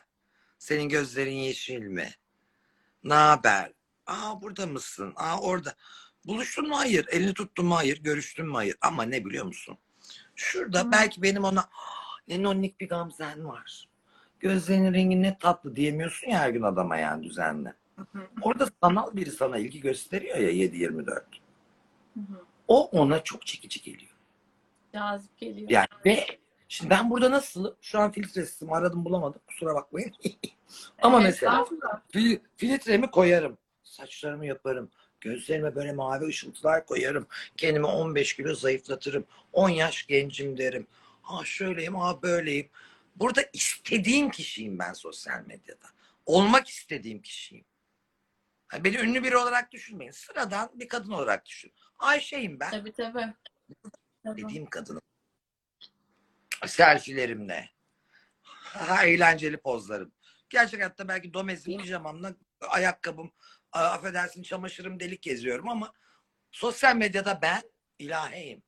[0.59, 2.11] Senin gözlerin yeşil mi?
[3.05, 3.73] Ne haber?
[4.07, 5.13] Aa burada mısın?
[5.17, 5.75] Aa orada.
[6.27, 6.79] Buluştun mu?
[6.79, 7.07] Hayır.
[7.11, 7.77] Elini tuttun mu?
[7.77, 8.03] Hayır.
[8.03, 8.53] Görüştün mü?
[8.55, 8.77] Hayır.
[8.81, 9.79] Ama ne biliyor musun?
[10.37, 10.93] Şurada Hı.
[10.93, 13.89] belki benim ona "Ah, ne nonnik bir gamzen var.
[14.41, 17.73] Gözlerinin rengi ne tatlı diyemiyorsun ya her gün adama yani düzenli.
[18.43, 21.25] Orada sanal biri sana ilgi gösteriyor ya 7-24.
[22.69, 24.11] O ona çok çekici geliyor.
[24.93, 25.71] cazip geliyor.
[25.71, 26.27] Yani ve
[26.69, 27.77] şimdi ben burada nasılım?
[27.81, 30.13] Şu an filtresizim aradım bulamadım kusura bakmayın.
[31.03, 31.67] Ama Evet, mesela.
[32.13, 33.59] Fil- filtremi koyarım.
[33.83, 34.91] Saçlarımı yaparım.
[35.21, 37.27] Gözlerime böyle mavi ışıltılar koyarım.
[37.57, 39.27] Kendimi 15 kilo zayıflatırım.
[39.53, 40.87] 10 yaş gencim derim.
[41.23, 42.69] Ha şöyleyim, ha böyleyim.
[43.17, 45.87] Burada istediğim kişiyim ben sosyal medyada.
[46.27, 47.65] Olmak istediğim kişiyim.
[48.69, 50.13] Ha, beni ünlü biri olarak düşünmeyin.
[50.13, 51.73] Sıradan bir kadın olarak düşün.
[52.05, 52.71] Ayşe'yim ben.
[52.71, 53.35] Tabii tabii.
[54.27, 55.03] Dediğim kadınım.
[56.67, 57.71] Selfilerimle.
[58.63, 60.13] Ha, eğlenceli pozlarım.
[60.51, 63.33] Gerçek hayatta belki domezim, pijamamla, ayakkabım,
[63.73, 65.93] affedersin çamaşırım delik geziyorum ama
[66.51, 67.63] sosyal medyada ben
[67.99, 68.63] ilahiyim.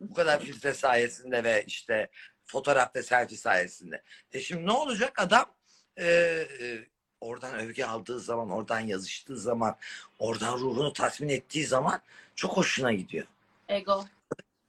[0.00, 2.10] Bu kadar filtre sayesinde ve işte
[2.44, 4.02] fotoğrafta selfie sayesinde.
[4.32, 5.56] E şimdi ne olacak adam
[5.96, 6.86] e, e,
[7.20, 9.76] oradan övgü aldığı zaman, oradan yazıştığı zaman,
[10.18, 12.00] oradan ruhunu tatmin ettiği zaman
[12.34, 13.26] çok hoşuna gidiyor.
[13.68, 14.04] Ego.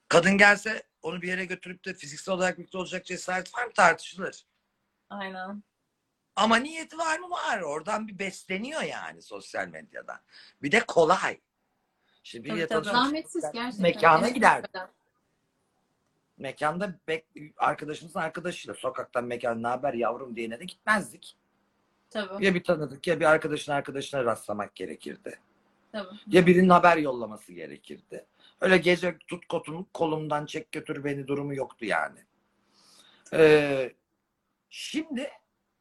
[0.07, 4.45] Kadın gelse onu bir yere götürüp de fiziksel olarak birlikte olacak cesaret var mı tartışılır.
[5.09, 5.63] Aynen.
[6.35, 7.29] Ama niyeti var mı?
[7.29, 7.61] Var.
[7.61, 10.19] Oradan bir besleniyor yani sosyal medyadan.
[10.61, 11.39] Bir de kolay.
[12.23, 12.67] Şimdi tabii.
[12.67, 13.81] tanışmak Zahmetsiz gerçekten.
[13.81, 14.63] Mekana Evet, gider.
[16.37, 17.25] Mekanda bek,
[17.57, 21.35] arkadaşımızın arkadaşıyla sokaktan mekan ne haber yavrum diyene de gitmezdik.
[22.09, 22.45] Tabii.
[22.45, 25.39] Ya bir tanıdık ya bir arkadaşın arkadaşına rastlamak gerekirdi.
[25.91, 26.15] Tabii.
[26.27, 28.25] Ya birinin haber yollaması gerekirdi.
[28.61, 32.19] Öyle gece tut kotunu kolumdan çek götür beni durumu yoktu yani.
[33.33, 33.93] Ee,
[34.69, 35.31] şimdi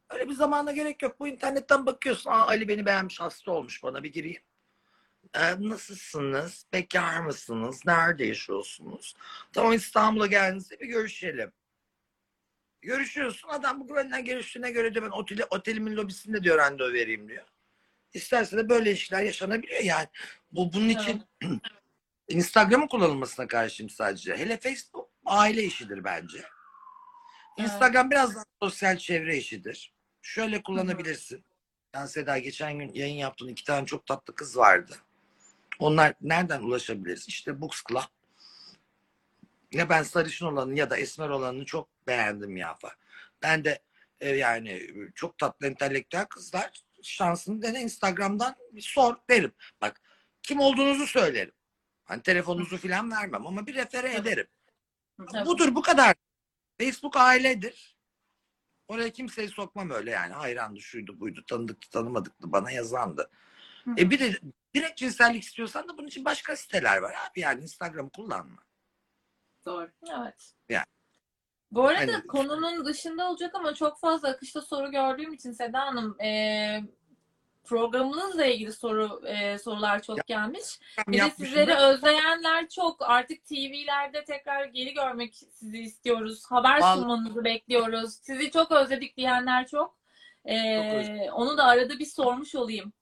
[0.09, 1.19] öyle bir zamana gerek yok.
[1.19, 2.29] Bu internetten bakıyorsun.
[2.31, 4.41] Aa, Ali beni beğenmiş hasta olmuş bana bir gireyim.
[5.35, 6.65] Ee, nasılsınız?
[6.73, 7.81] Bekar mısınız?
[7.85, 9.15] Nerede yaşıyorsunuz?
[9.53, 11.51] Tamam İstanbul'a geldiğinizde bir görüşelim.
[12.81, 13.49] Görüşüyorsun.
[13.49, 17.45] Adam bu güvenden görüştüğüne göre diyor ben oteli, otelimin lobisinde diyor randevu vereyim diyor.
[18.13, 20.07] İsterse de böyle ilişkiler yaşanabiliyor yani.
[20.51, 21.23] Bu bunun için
[22.29, 24.37] Instagram'ın kullanılmasına karşıyım sadece.
[24.37, 26.43] Hele Facebook aile işidir bence.
[27.57, 29.93] Instagram biraz daha sosyal çevre işidir.
[30.21, 31.45] Şöyle kullanabilirsin.
[31.95, 34.95] Yani Seda geçen gün yayın yaptığın iki tane çok tatlı kız vardı.
[35.79, 37.27] Onlar nereden ulaşabiliriz?
[37.27, 38.16] İşte Books Club.
[39.71, 42.91] Ya ben sarışın olanı ya da esmer olanını çok beğendim Yafa.
[43.41, 43.83] Ben de
[44.19, 49.51] e, yani çok tatlı entelektüel kızlar şansını dene Instagram'dan bir sor derim.
[49.81, 50.01] Bak
[50.43, 51.53] kim olduğunuzu söylerim.
[52.03, 54.29] Hani telefonunuzu falan vermem ama bir refere Tabii.
[54.29, 54.47] ederim.
[55.31, 55.45] Tabii.
[55.45, 56.15] Budur bu kadar.
[56.79, 57.97] Facebook ailedir.
[58.87, 60.33] Oraya kimseyi sokmam öyle yani.
[60.33, 63.29] Hayrandı, şuydu, buydu, tanıdıktı, tanımadıktı, bana yazandı.
[63.83, 63.91] Hı.
[63.97, 64.39] E bir de
[64.75, 67.39] direkt cinsellik istiyorsan da bunun için başka siteler var abi.
[67.39, 68.66] Yani Instagram'ı kullanma.
[69.67, 69.89] Doğru.
[70.21, 70.53] Evet.
[70.69, 70.85] Yani.
[71.71, 76.21] Bu arada Hani- konunun dışında olacak ama çok fazla akışta soru gördüğüm için Seda Hanım
[76.21, 76.81] e,
[77.63, 80.79] programınızla ilgili soru e, sorular çok gelmiş.
[81.07, 83.09] Bir de sizleri da- özleyenler çok.
[83.09, 86.43] Artık TV'lerde tekrar geri görmek sizi istiyoruz.
[86.49, 88.13] Haber Vallahi- sunmanızı bekliyoruz.
[88.21, 89.97] Sizi çok özledik diyenler çok.
[90.45, 90.55] E,
[91.27, 92.93] Çok onu da arada bir sormuş olayım.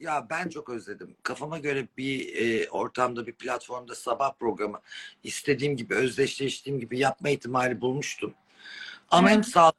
[0.00, 1.16] Ya ben çok özledim.
[1.22, 4.80] Kafama göre bir e, ortamda, bir platformda sabah programı
[5.22, 8.34] istediğim gibi, özdeşleştiğim gibi yapma ihtimali bulmuştum.
[9.10, 9.76] Ama hem sağlık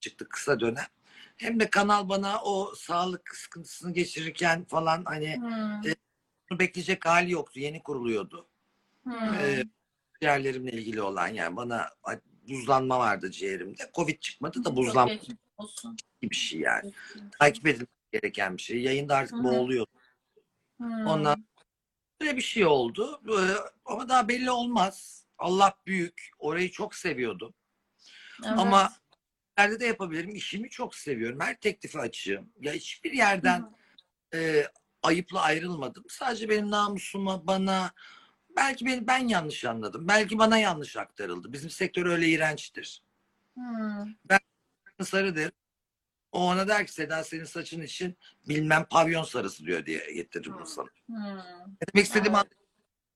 [0.00, 0.86] çıktı kısa dönem.
[1.36, 5.90] Hem de kanal bana o sağlık sıkıntısını geçirirken falan hani Hmm.
[5.90, 5.94] E,
[6.50, 7.60] bunu bekleyecek hali yoktu.
[7.60, 8.46] Yeni kuruluyordu.
[9.02, 9.34] Hmm.
[9.34, 9.64] Ee,
[10.20, 11.90] ciğerlerimle ilgili olan yani bana
[12.48, 13.90] buzlanma vardı ciğerimde.
[13.94, 15.36] Covid çıkmadı da buzlanma gibi
[16.22, 16.92] bir şey yani.
[17.38, 18.82] Takip edilmesi gereken bir şey.
[18.82, 19.44] Yayında artık Hı hı.
[19.44, 19.86] boğuluyor.
[20.76, 21.06] Hmm.
[21.06, 21.44] Ondan
[22.20, 23.22] böyle bir şey oldu.
[23.84, 25.26] Ama daha belli olmaz.
[25.38, 26.30] Allah büyük.
[26.38, 27.54] Orayı çok seviyordum.
[28.44, 28.58] Evet.
[28.58, 28.92] Ama
[29.58, 30.34] nerede de yapabilirim.
[30.34, 31.40] İşimi çok seviyorum.
[31.40, 32.52] Her teklifi açığım.
[32.60, 33.70] Ya hiçbir yerden
[34.34, 34.66] e,
[35.02, 36.04] ayıpla ayrılmadım.
[36.08, 37.92] Sadece benim namusuma, bana
[38.56, 40.08] belki beni ben yanlış anladım.
[40.08, 41.52] Belki bana yanlış aktarıldı.
[41.52, 43.02] Bizim sektör öyle iğrençtir.
[43.54, 44.14] Hmm.
[45.02, 45.50] Sarı der.
[46.32, 48.16] O ona der ki Seda senin saçın için
[48.48, 50.88] bilmem pavyon sarısı diyor diye getirir bunu sana.
[51.06, 51.36] Hmm.
[51.38, 52.46] Ne demek istediğimi Evet.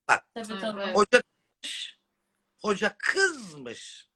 [0.09, 0.27] anladın?
[0.35, 0.93] Tabii tabii.
[0.93, 1.99] Hoca kızmış.
[2.59, 4.09] Hoca kızmış.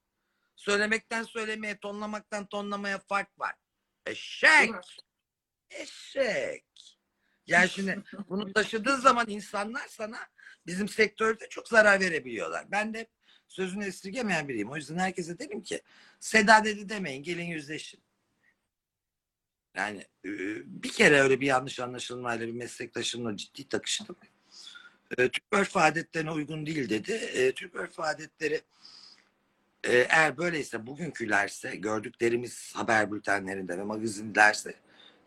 [0.57, 3.55] Söylemekten söylemeye, tonlamaktan tonlamaya fark var.
[4.07, 4.75] Eşek.
[5.71, 6.65] Eşek.
[7.47, 10.19] Yani şimdi bunu taşıdığı zaman insanlar sana
[10.67, 12.71] bizim sektörde çok zarar verebiliyorlar.
[12.71, 13.07] Ben de
[13.49, 14.71] sözünü esirgemeyen biriyim.
[14.71, 15.83] O yüzden herkese dedim ki
[16.21, 18.03] Seda dedi demeyin gelin yüzleşin.
[19.75, 20.05] Yani
[20.65, 24.17] bir kere öyle bir yanlış anlaşılmayla bir meslektaşımla ciddi takıştım.
[25.17, 27.53] Türk örf adetlerine uygun değil dedi.
[27.55, 28.63] Türk örf adetleri
[29.85, 34.75] eğer böyleyse bugünkülerse gördüklerimiz haber bültenlerinde ve magazinlerse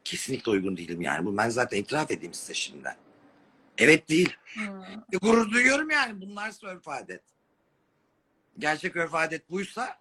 [0.03, 1.25] kesinlikle uygun değilim yani.
[1.25, 2.95] Bu ben zaten itiraf edeyim size şimdiden.
[3.77, 4.37] Evet değil.
[4.53, 4.83] Hmm.
[5.13, 6.21] E, gurur duyuyorum yani.
[6.21, 7.23] Bunlar örf adet.
[8.59, 9.97] Gerçek örf adet buysa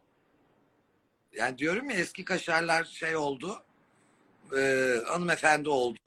[1.33, 3.65] yani diyorum ya eski kaşarlar şey oldu.
[4.57, 5.99] E, hanımefendi oldu.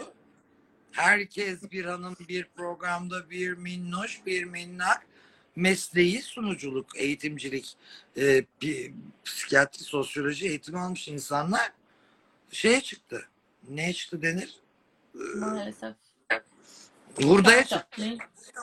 [0.92, 5.08] Herkes bir hanım bir programda bir minnoş bir minnak
[5.56, 7.78] mesleği sunuculuk, eğitimcilik,
[8.18, 8.94] e, bir
[9.26, 11.72] psikiyatri, sosyoloji eğitimi almış insanlar
[12.52, 13.28] şeye çıktı.
[13.70, 14.60] Neye çıktı denir?
[15.16, 15.96] E, Maalesef.
[17.20, 18.02] Startup çıktı.
[18.02, 18.20] değil.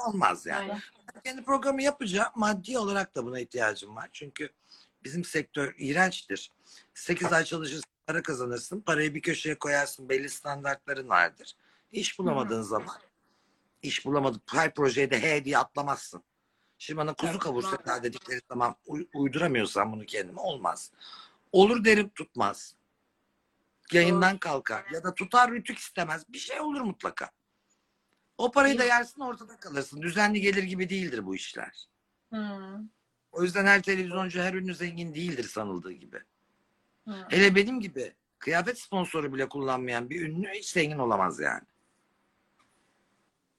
[0.09, 0.61] Olmaz yani.
[0.61, 0.81] Aynen.
[1.25, 2.33] kendi programı yapacağım.
[2.35, 4.09] Maddi olarak da buna ihtiyacım var.
[4.13, 4.49] Çünkü
[5.05, 6.51] bizim sektör iğrençtir.
[6.95, 8.81] 8 ay çalışırsın, para kazanırsın.
[8.81, 10.09] Parayı bir köşeye koyarsın.
[10.09, 11.57] Belli standartların vardır.
[11.93, 12.97] İş bulamadığın zaman
[13.83, 14.43] iş bulamadık.
[14.53, 16.23] Her projeye de he diye atlamazsın.
[16.79, 17.87] Şimdi bana kuzu Evet, kavur maalesef.
[17.87, 20.93] Seda dedikleri zaman uy- uyduramıyorsam bunu kendime olmaz.
[21.53, 22.77] Olur derim tutmaz.
[23.93, 24.85] Yayından kalkar.
[24.93, 26.25] Ya da tutar rütük istemez.
[26.29, 27.31] Bir şey olur mutlaka.
[28.39, 30.03] O parayı da yersin ortada kalırsın.
[30.03, 31.89] Düzenli gelir gibi değildir bu işler.
[32.31, 32.89] Hmm.
[33.33, 36.23] O yüzden her televizyoncu her ünlü zengin değildir sanıldığı gibi.
[37.07, 41.63] Hele benim gibi kıyafet sponsoru bile kullanmayan bir ünlü hiç zengin olamaz yani.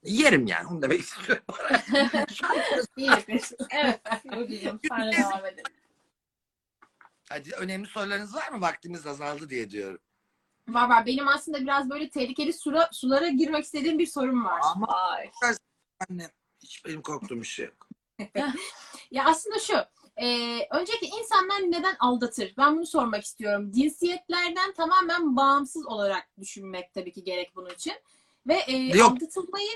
[0.03, 1.43] Yerim yani onu demek istiyorum.
[3.71, 4.01] Evet.
[4.25, 5.73] Burcucuğum sen de devam edelim.
[7.29, 8.61] Hadi önemli sorularınız var mı?
[8.61, 9.99] Vaktimiz azaldı diye diyorum.
[10.67, 11.05] Var var.
[11.05, 14.61] Benim aslında biraz böyle tehlikeli sura, sulara girmek istediğim bir sorum var.
[14.63, 15.31] Ama Ay.
[16.09, 16.29] anne
[16.63, 17.87] hiç benim korktuğum bir şey yok.
[19.11, 19.73] Ya aslında şu.
[20.17, 20.27] E,
[20.71, 22.53] öncelikle insanlar neden aldatır?
[22.57, 23.71] Ben bunu sormak istiyorum.
[23.71, 27.93] Cinsiyetlerden tamamen bağımsız olarak düşünmek tabii ki gerek bunun için.
[28.47, 29.11] Ve e, Yok.
[29.11, 29.71] aldatılmayı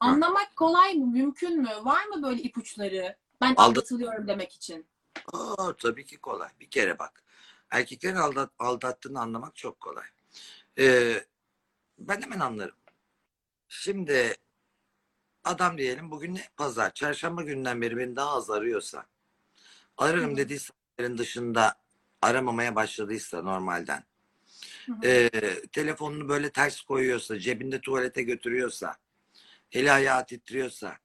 [0.00, 1.06] anlamak kolay mı?
[1.06, 1.70] Mümkün mü?
[1.82, 3.16] Var mı böyle ipuçları?
[3.40, 4.86] Ben Aldat- aldatılıyorum demek için.
[5.32, 6.48] Aa, tabii ki kolay.
[6.60, 7.22] Bir kere bak.
[7.70, 10.04] Erkeklerin aldat, aldattığını anlamak çok kolay.
[10.78, 11.24] Ee,
[11.98, 12.76] ben hemen anlarım.
[13.68, 14.36] Şimdi
[15.44, 16.48] adam diyelim bugün ne?
[16.56, 16.94] Pazar.
[16.94, 19.06] Çarşamba gününden beri beni daha az arıyorsa
[19.98, 21.74] ararım dediği saatlerin dışında
[22.22, 24.04] aramamaya başladıysa normalden
[25.04, 25.30] ee,
[25.72, 28.96] telefonunu böyle ters koyuyorsa cebinde tuvalete götürüyorsa
[29.72, 30.98] eli ayağı titriyorsa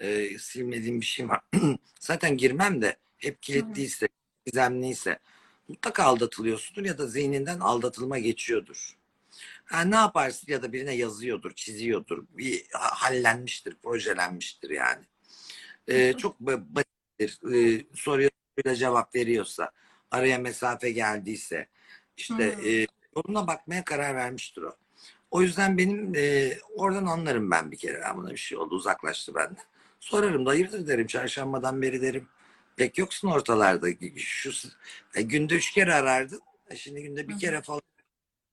[0.00, 1.40] e, silmediğim bir şey var.
[2.00, 4.08] Zaten girmem de hep kilitliyse,
[4.46, 5.18] gizemliyse
[5.68, 8.96] mutlaka aldatılıyorsundur ya da zihninden aldatılma geçiyordur.
[9.64, 15.04] Ha, ne yaparsın ya da birine yazıyordur, çiziyordur, bir ha- hallenmiştir, projelenmiştir yani.
[15.88, 16.93] E, çok ba- basittir.
[17.20, 17.28] E,
[17.94, 19.70] soruya soruyla cevap veriyorsa,
[20.10, 21.68] araya mesafe geldiyse,
[22.16, 22.66] işte Hmm.
[22.68, 22.86] e,
[23.16, 24.76] yoluna bakmaya karar vermiştir o.
[25.30, 28.02] O yüzden benim e, oradan anlarım ben bir kere.
[28.16, 29.64] Buna bir şey oldu uzaklaştı benden.
[30.00, 31.06] Sorarım da hayırdır derim.
[31.06, 32.28] Çarşambadan beri derim.
[32.76, 33.88] Pek yoksun ortalarda.
[34.16, 34.52] Şu
[35.14, 36.40] e, günde üç kere arardın.
[36.70, 37.82] E, şimdi günde bir kere falan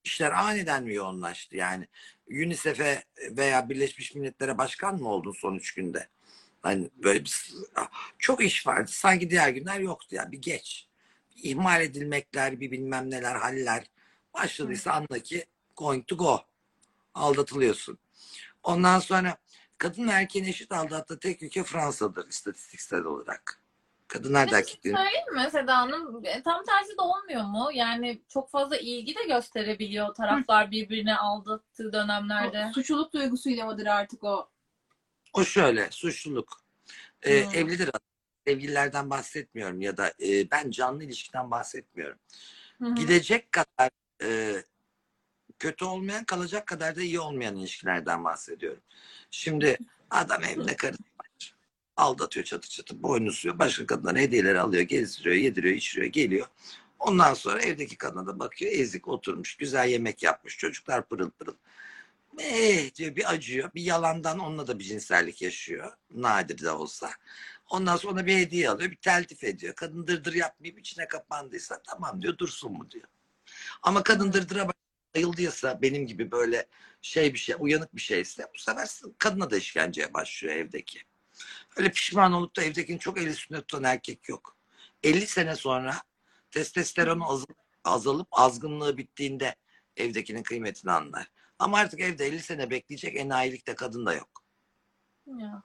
[0.04, 1.88] işler aniden mi yoğunlaştı yani?
[2.30, 6.08] UNICEF'e veya Birleşmiş Milletler'e başkan mı oldun son üç günde?
[6.62, 7.54] Hani böyle bir,
[8.20, 8.92] çok iş vardı.
[8.94, 10.32] Sanki diğer günler yoktu ya.
[10.32, 10.88] Bir geç.
[11.36, 13.84] İhmal edilmekler, bir bilmem neler, haller.
[14.34, 15.46] Başladıysa anla ki
[15.76, 16.42] going to go.
[17.14, 17.98] Aldatılıyorsun.
[18.64, 19.38] Ondan sonra
[19.78, 23.62] kadın ve erkeğin eşit aldattığı tek ülke Fransa'dır istatistiksel olarak.
[24.08, 24.96] Kadınlar da şey erkeklerin.
[24.96, 26.26] söyleyeyim mi Seda Hanım?
[26.26, 27.70] E, Tam tersi de olmuyor mu?
[27.74, 32.68] Yani çok fazla ilgi de gösterebiliyor taraflar birbirine aldattığı dönemlerde.
[32.70, 34.50] O suçluluk duygusuyla mıdır artık o?
[35.34, 36.62] O şöyle suçluluk.
[37.24, 37.56] Ee, Hmm.
[37.56, 38.02] Evlidir adam.
[38.48, 42.18] Sevgililerden bahsetmiyorum ya da e, ben canlı ilişkiden bahsetmiyorum.
[42.82, 42.96] Hı.
[42.96, 43.90] Gidecek kadar
[44.24, 44.56] e,
[45.60, 48.82] kötü olmayan kalacak kadar da iyi olmayan ilişkilerden bahsediyorum.
[49.32, 49.78] Şimdi
[50.10, 51.56] adam evine karı var.
[51.98, 53.60] Aldatıyor çatı çatı boynuzluyor.
[53.60, 56.48] Başka kadınlara hediyeler alıyor, gezdiriyor, yediriyor, içiriyor, geliyor.
[57.00, 61.56] Ondan sonra evdeki kadına da bakıyor ezik oturmuş, güzel yemek yapmış, çocuklar pırıl pırıl.
[62.42, 63.74] Eh diyor bir acıyor.
[63.76, 65.94] Bir yalandan onunla da bir cinsellik yaşıyor.
[66.12, 67.12] Nadir de olsa.
[67.70, 68.92] Ondan sonra bir hediye alıyor.
[68.92, 69.76] Bir teltif ediyor.
[69.76, 73.08] Kadın dırdır yapmayıp içine kapandıysa tamam diyor dursun mu diyor.
[73.82, 74.68] Ama kadın dırdıra
[75.16, 76.68] bayıldıysa benim gibi böyle
[77.02, 81.00] şey bir şey uyanık bir şeyse bu sefer kadına da işkenceye başlıyor evdeki.
[81.78, 84.58] Öyle pişman olup da evdekini çok el üstünde tutan erkek yok.
[85.04, 86.02] 50 sene sonra
[86.52, 87.44] testosteronu
[87.84, 89.56] azalıp azgınlığı bittiğinde
[89.98, 91.28] evdekinin kıymetini anlar.
[91.62, 94.44] Ama artık evde 50 sene bekleyecek enayilikte kadın da yok.
[95.26, 95.64] Ya.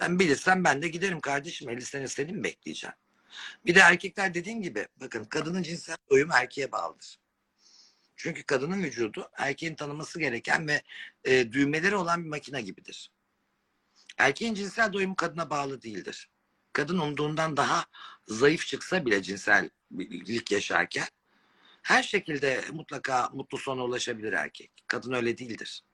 [0.00, 2.94] Ben bilirsem ben de giderim kardeşim 50 sene seni mi bekleyeceğim?
[3.66, 7.18] Bir de erkekler dediğim gibi bakın kadının cinsel doyumu erkeğe bağlıdır.
[8.16, 10.82] Çünkü kadının vücudu erkeğin tanıması gereken ve
[11.24, 13.12] e, düğmeleri olan bir makine gibidir.
[14.18, 16.30] Erkeğin cinsel doyumu kadına bağlı değildir.
[16.72, 17.84] Kadın umduğundan daha
[18.26, 21.08] zayıf çıksa bile cinsellik yaşarken
[21.88, 24.72] her şekilde mutlaka mutlu sona ulaşabilir erkek.
[24.86, 25.84] Kadın öyle değildir.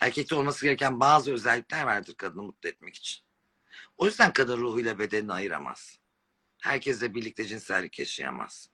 [0.00, 3.24] Erkekte olması gereken bazı özellikler vardır kadını mutlu etmek için.
[3.96, 5.98] O yüzden kadın ruhuyla bedenini ayıramaz.
[6.62, 8.70] Herkesle birlikte cinsellik yaşayamaz.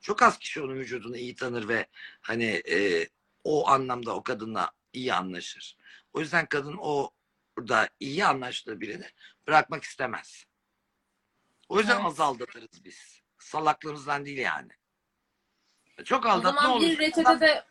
[0.00, 1.86] Çok az kişi onun vücudunu iyi tanır ve
[2.20, 3.08] hani e,
[3.44, 5.76] o anlamda o kadınla iyi anlaşır.
[6.12, 7.10] O yüzden kadın o
[7.56, 9.06] burada iyi anlaştığı birini
[9.46, 10.44] bırakmak istemez.
[11.68, 12.06] O yüzden Evet.
[12.06, 13.20] az aldatırız biz.
[13.38, 14.72] Salaklığımızdan değil yani.
[16.04, 16.98] Çok aldat ne zaman bir olur?
[16.98, 17.64] reçetede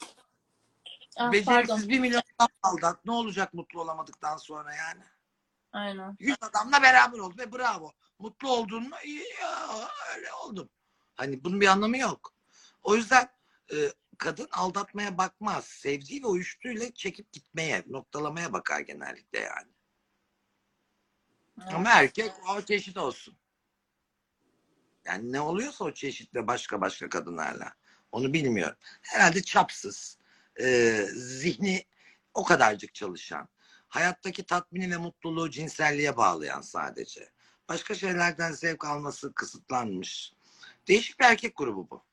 [1.17, 1.33] ah, pardon.
[1.33, 3.05] Beceriksiz bir milyon adam aldat.
[3.05, 5.03] Ne olacak mutlu olamadıktan sonra yani?
[5.71, 6.15] Aynen.
[6.19, 7.91] Yüz adamla beraber oldum ve bravo.
[8.19, 8.95] Mutlu oldun mu?
[9.03, 9.69] İyi ya,
[10.15, 10.69] öyle oldum.
[11.15, 12.33] Hani bunun bir anlamı yok.
[12.83, 13.29] O yüzden
[13.73, 13.75] e,
[14.17, 15.65] kadın aldatmaya bakmaz.
[15.65, 19.71] Sevdiği ve uyuştuğuyla çekip gitmeye, noktalamaya bakar genellikle yani.
[21.57, 23.37] Ama erkek o çeşit olsun.
[25.05, 27.73] Yani ne oluyorsa o çeşitle başka başka kadınlarla.
[28.11, 28.77] Onu bilmiyorum.
[29.01, 30.17] Herhalde çapsız.
[30.61, 31.85] e, zihni
[32.33, 33.47] o kadarcık çalışan.
[33.87, 37.29] Hayattaki tatmini ve mutluluğu cinselliğe bağlayan sadece.
[37.69, 40.33] Başka şeylerden zevk alması kısıtlanmış.
[40.87, 42.03] Değişik bir erkek grubu bu.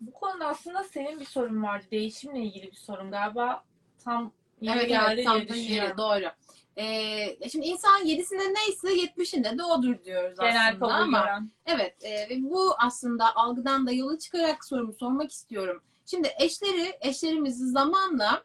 [0.00, 1.86] Bu konuda aslında senin bir sorun vardı.
[1.90, 3.64] Değişimle ilgili bir sorun galiba.
[4.04, 5.88] Tam yeri Evet geldi evet tam diye düşünüyorum.
[5.88, 6.32] yeri doğru.
[6.78, 11.50] Ee, şimdi insan yedisinde neyse yetmişinde de odur diyoruz Genel aslında kabul ama gören.
[11.66, 15.82] evet e, ve bu aslında algıdan da yola çıkarak sorumu sormak istiyorum.
[16.06, 18.44] Şimdi eşleri, eşlerimizi zamanla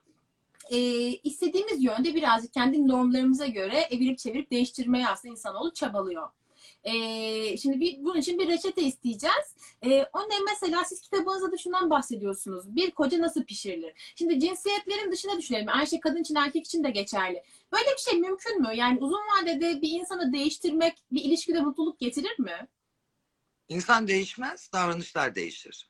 [0.70, 0.78] e,
[1.08, 6.30] istediğimiz yönde birazcık kendi normlarımıza göre evirip çevirip değiştirmeye aslında insanoğlu çabalıyor.
[6.84, 9.56] E, şimdi bir, bunun için bir reçete isteyeceğiz.
[9.82, 12.76] E, o ne mesela siz kitabınızda da şundan bahsediyorsunuz.
[12.76, 14.14] Bir koca nasıl pişirilir?
[14.16, 15.70] Şimdi cinsiyetlerin dışına düşünelim.
[15.70, 17.44] Aynı şey kadın için erkek için de geçerli.
[17.72, 18.70] Böyle bir şey mümkün mü?
[18.76, 22.68] Yani uzun vadede bir insanı değiştirmek bir ilişkide mutluluk getirir mi?
[23.70, 25.90] İnsan değişmez, davranışlar değişir.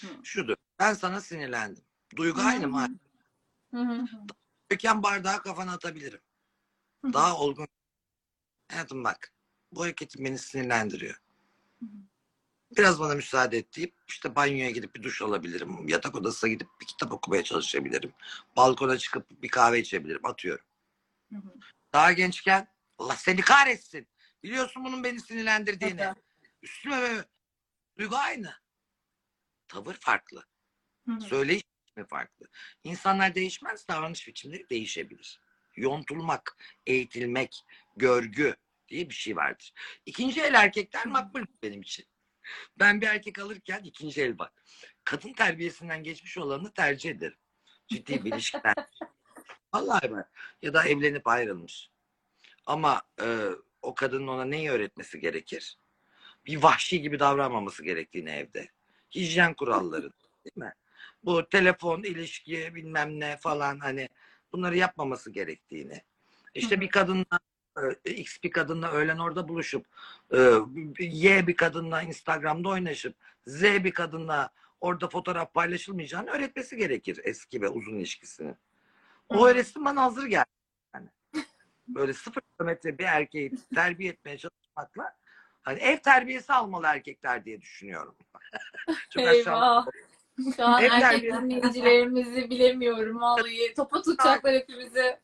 [0.00, 0.06] Hı.
[0.22, 0.56] Şudur.
[0.78, 1.84] Ben sana sinirlendim.
[2.16, 2.44] Duygu Hı.
[2.44, 2.88] aynı mı?
[4.72, 6.20] Döken bardağı kafana atabilirim.
[7.04, 7.12] Hı.
[7.12, 7.68] Daha olgun.
[8.68, 9.35] Hayatım bak.
[9.76, 11.20] Bu hareketin beni sinirlendiriyor.
[12.76, 15.88] Biraz bana müsaade et deyip işte banyoya gidip bir duş alabilirim.
[15.88, 18.12] Yatak odasına gidip bir kitap okumaya çalışabilirim.
[18.56, 20.26] Balkona çıkıp bir kahve içebilirim.
[20.26, 20.64] Atıyorum.
[21.32, 21.54] Hı hı.
[21.92, 22.68] Daha gençken
[22.98, 24.08] Allah seni kahretsin.
[24.42, 26.14] Biliyorsun bunun beni sinirlendirdiğini.
[26.62, 27.24] Üstüme böyle.
[27.98, 28.54] Duygu aynı.
[29.68, 30.44] Tavır farklı.
[31.08, 31.20] Hı hı.
[31.20, 32.46] Söyleyiş biçimi farklı.
[32.84, 35.40] İnsanlar değişmez, davranış biçimleri değişebilir.
[35.76, 36.56] Yontulmak,
[36.86, 37.64] eğitilmek,
[37.96, 38.56] görgü
[38.88, 39.72] diye bir şey vardır.
[40.06, 42.06] İkinci el erkekler makbul benim için.
[42.78, 44.52] Ben bir erkek alırken ikinci el bak.
[45.04, 47.38] Kadın terbiyesinden geçmiş olanı tercih ederim.
[47.88, 48.74] Ciddi bir ilişkiden.
[49.74, 50.24] Vallahi ben.
[50.62, 51.90] Ya da evlenip ayrılmış.
[52.66, 53.48] Ama e,
[53.82, 55.78] o kadının ona neyi öğretmesi gerekir?
[56.46, 58.68] Bir vahşi gibi davranmaması gerektiğini evde.
[59.14, 60.12] Hijyen kuralları
[60.44, 60.72] değil mi?
[61.22, 64.08] Bu telefon, ilişki bilmem ne falan hani
[64.52, 66.02] bunları yapmaması gerektiğini.
[66.54, 67.35] İşte bir kadınla
[68.04, 69.86] X bir kadınla öğlen orada buluşup
[70.32, 70.50] e,
[70.98, 73.14] Y bir kadınla Instagram'da oynaşıp
[73.46, 74.50] Z bir kadınla
[74.80, 78.54] orada fotoğraf paylaşılmayacağını öğretmesi gerekir eski ve uzun ilişkisini.
[79.28, 80.46] O öğretsin bana hazır geldi.
[80.94, 81.08] Yani.
[81.88, 85.16] Böyle sıfır kilometre bir erkeği terbiye etmeye çalışmakla
[85.62, 88.16] hani ev terbiyesi almalı erkekler diye düşünüyorum.
[89.10, 89.22] Çok.
[89.22, 89.86] Eyvah.
[90.56, 93.20] Şu an erkek dinleyicilerimizi bilemiyorum.
[93.20, 95.20] Vallahi topa tutacaklar hepimizi.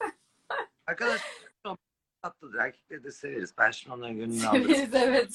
[0.86, 1.51] Arkadaşlar
[2.22, 2.58] tatlıdır.
[2.58, 3.54] Erkekleri de severiz.
[3.58, 4.74] Ben şimdi onların gönlünü alırım.
[4.74, 5.30] Severiz evet.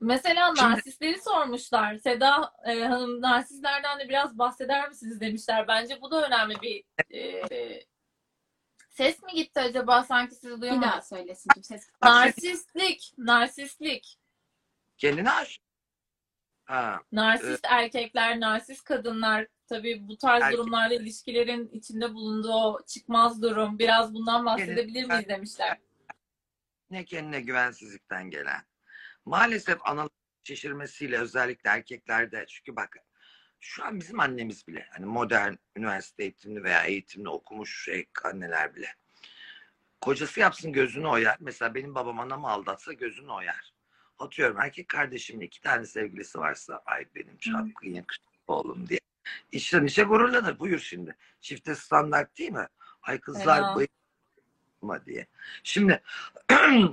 [0.00, 1.96] Mesela Şimdi- narsistleri sormuşlar.
[1.96, 5.68] Seda e, Hanım narsistlerden de biraz bahseder misiniz demişler.
[5.68, 7.42] Bence bu da önemli bir e,
[8.90, 10.82] ses mi gitti acaba sanki sizi Bir duyamadım.
[10.88, 11.50] daha söylesin.
[11.62, 14.18] Ses Narsistlik, narsistlik.
[14.98, 15.65] Kendine aşık.
[16.66, 23.42] Ha, Narsist erkekler, narsist kadınlar tabii bu tarz Erkek- durumlarda ilişkilerin içinde bulunduğu o çıkmaz
[23.42, 23.78] durum.
[23.78, 25.78] Biraz bundan bahsedebilir Kendine- miyiz demişler.
[26.90, 28.62] ne kendine güvensizlikten gelen.
[29.24, 30.10] Maalesef analar
[30.42, 32.96] şişirmesiyle özellikle erkeklerde çünkü bak
[33.60, 38.94] şu an bizim annemiz bile hani modern üniversite eğitimli veya eğitimli okumuş şey anneler bile
[40.00, 41.36] kocası yapsın gözünü oyar.
[41.40, 43.72] Mesela benim babam anamı aldatsa gözünü oyar.
[44.18, 49.00] Atıyorum erkek kardeşimin iki tane sevgilisi varsa ay benim çapkın yakışıklı oğlum diye.
[49.52, 50.58] İçten içe gururlanır.
[50.58, 51.16] Buyur şimdi.
[51.40, 52.68] Çifte standart değil mi?
[53.02, 53.76] Ay kızlar Fena.
[53.76, 55.26] bayılma diye.
[55.62, 56.02] Şimdi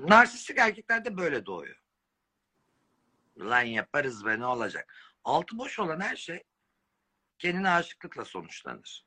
[0.08, 1.76] narsistik erkekler de böyle doğuyor.
[3.40, 4.94] Lan yaparız be ne olacak?
[5.24, 6.44] Altı boş olan her şey
[7.40, 9.06] kendine aşıklıkla sonuçlanır.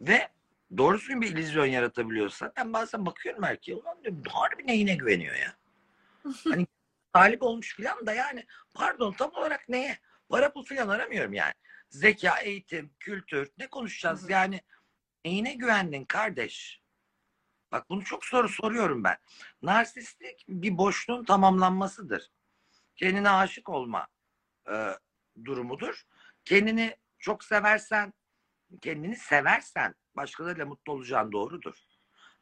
[0.00, 0.28] Ve
[0.76, 5.56] doğru düzgün bir illüzyon yaratabiliyorsa ben bazen bakıyorum erkeğe ulan diyorum harbi neyine güveniyor ya.
[6.44, 6.66] Hani
[7.18, 9.98] talip olmuş filan da yani pardon tam olarak neye?
[10.28, 11.54] Para pul filan aramıyorum yani.
[11.88, 14.32] Zeka, eğitim, kültür ne konuşacağız Hı hı.
[14.32, 14.60] yani
[15.24, 16.80] neyine güvendin kardeş?
[17.72, 19.16] Bak bunu çok soru soruyorum ben.
[19.62, 22.30] Narsistlik bir boşluğun tamamlanmasıdır.
[22.96, 24.06] Kendine aşık olma
[24.72, 24.90] e,
[25.44, 26.02] durumudur.
[26.44, 28.12] Kendini çok seversen,
[28.80, 31.74] kendini seversen başkalarıyla mutlu olacağın doğrudur.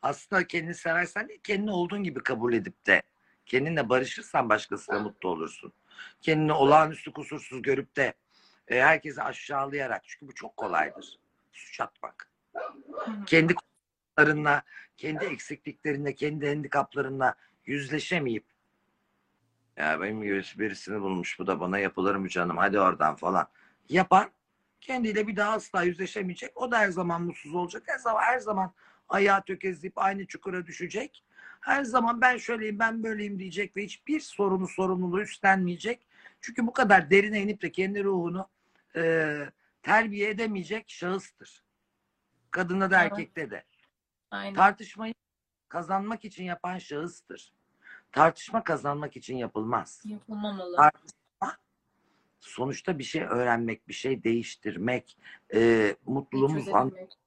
[0.03, 3.03] Aslında kendini seversen değil, kendini olduğun gibi kabul edip de
[3.47, 5.73] kendinle barışırsan başkasıyla mutlu olursun.
[6.21, 8.15] Kendini olağanüstü kusursuz görüp de
[8.69, 11.19] e, herkesi aşağılayarak çünkü bu çok kolaydır.
[11.53, 12.31] Suç atmak.
[13.27, 14.63] Kendi kusurlarınla,
[14.97, 17.35] kendi eksikliklerinle, kendi handikaplarınla
[17.67, 18.45] yüzleşemeyip
[19.77, 23.49] ya benim gibi birisini bulmuş bu da bana yapılır mı canım hadi oradan falan
[23.89, 24.31] yapan
[24.81, 26.57] kendiyle bir daha asla yüzleşemeyecek.
[26.57, 27.83] O da her zaman mutsuz olacak.
[27.87, 28.73] Her zaman her zaman
[29.09, 31.25] ayağı tökezleyip aynı çukura düşecek.
[31.67, 36.07] Her zaman ben şöyleyim ben böyleyim diyecek ve hiçbir sorunu sorumluluğu üstlenmeyecek.
[36.41, 38.49] Çünkü bu kadar derine inip de kendi ruhunu
[38.97, 39.37] e,
[39.83, 41.65] terbiye edemeyecek şahıstır.
[42.51, 43.13] Kadında da Evet.
[43.13, 43.65] erkekte de.
[44.31, 44.55] Aynen.
[44.55, 45.15] Tartışmayı
[45.69, 47.53] kazanmak için yapan şahıstır.
[48.13, 50.03] Tartışma kazanmak için yapılmaz.
[50.05, 50.77] Yapılmamalı.
[50.77, 51.57] Tartışma
[52.41, 55.19] sonuçta bir şey öğrenmek, bir şey değiştirmek,
[55.55, 57.19] e, mutluluğumu fan- Çözebilmek.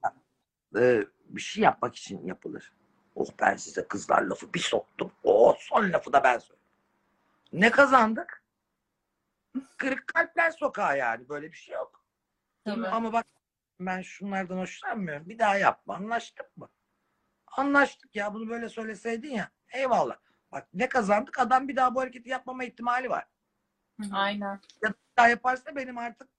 [0.76, 2.74] e, bir şey yapmak için yapılır.
[3.20, 5.12] Oh ben size kızlar lafı bir soktum.
[5.24, 6.68] Oh son lafı da ben söyledim.
[7.54, 8.44] Ne kazandık?
[9.78, 11.30] Kırık kalpler sokağı yani.
[11.30, 12.06] Böyle bir şey yok.
[12.66, 12.88] Tabii.
[12.88, 13.26] Ama bak
[13.80, 15.30] ben şunlardan hoşlanmıyorum.
[15.30, 15.96] Bir daha yapma.
[15.96, 16.70] Anlaştık mı?
[17.48, 18.34] Anlaştık ya.
[18.34, 19.52] Bunu böyle söyleseydin ya.
[19.74, 20.16] Eyvallah.
[20.52, 21.40] Bak ne kazandık?
[21.40, 23.28] Adam bir daha bu hareketi yapmama ihtimali var.
[24.12, 24.62] Aynen.
[24.84, 26.30] Ya daha yaparsa benim artık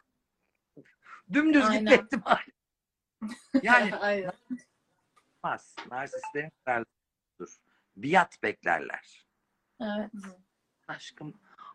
[1.32, 1.84] dümdüz Aynen.
[1.84, 2.52] gitme ihtimali.
[3.62, 4.32] Yani Aynen.
[5.44, 5.74] Olmaz.
[5.90, 7.60] Narsistlerin kararlıdır.
[7.96, 9.26] Biat beklerler.
[9.80, 10.10] Evet.
[10.88, 11.34] Aşkım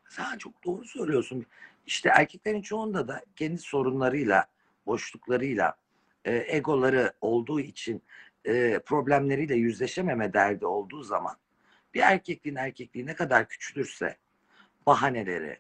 [0.09, 1.45] sen çok doğru söylüyorsun.
[1.86, 4.45] İşte erkeklerin çoğunda da kendi sorunlarıyla,
[4.86, 5.78] boşluklarıyla,
[6.26, 8.03] e, egoları olduğu için
[8.45, 11.38] e, problemleriyle yüzleşememe derdi olduğu zaman
[11.93, 14.18] bir erkekliğin erkekliği ne kadar küçülürse
[14.86, 15.59] bahaneleri,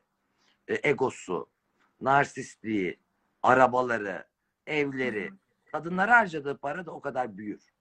[0.67, 1.49] e, egosu,
[2.01, 2.99] narsistliği,
[3.43, 4.27] arabaları,
[4.67, 5.31] evleri,
[5.71, 7.74] kadınlara harcadığı para da o kadar büyür.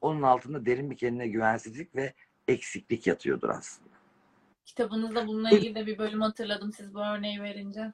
[0.00, 2.14] Onun altında derin bir kendine güvensizlik ve
[2.48, 3.90] eksiklik yatıyordur aslında.
[4.64, 7.92] Kitabınızda bununla ilgili de bir bölüm hatırladım siz bu örneği verince.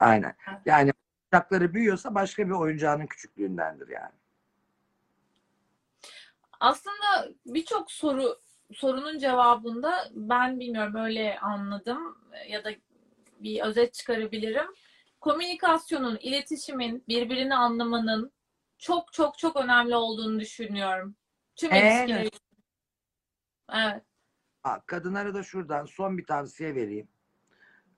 [0.00, 0.36] Aynen.
[0.66, 0.92] Yani
[1.32, 4.12] oyuncakları büyüyorsa başka bir oyuncağının küçüklüğündendir yani.
[6.60, 8.38] Aslında birçok soru
[8.72, 12.18] sorunun cevabında ben bilmiyorum öyle anladım
[12.48, 12.70] ya da
[13.40, 14.66] bir özet çıkarabilirim.
[15.20, 18.32] Komünikasyonun, iletişimin, birbirini anlamanın
[18.78, 21.16] çok çok çok önemli olduğunu düşünüyorum.
[21.56, 21.92] Tüm Evet.
[22.08, 22.40] ilişkiler için.
[23.72, 24.02] Evet.
[24.62, 27.08] Ha, kadınlara da şuradan son bir tavsiye vereyim.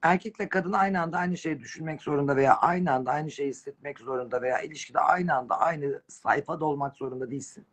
[0.03, 4.43] Erkekle kadın aynı anda aynı şeyi düşünmek zorunda veya aynı anda aynı şeyi hissetmek zorunda
[4.43, 7.67] veya ilişkide aynı anda aynı sayfada olmak zorunda değilsin.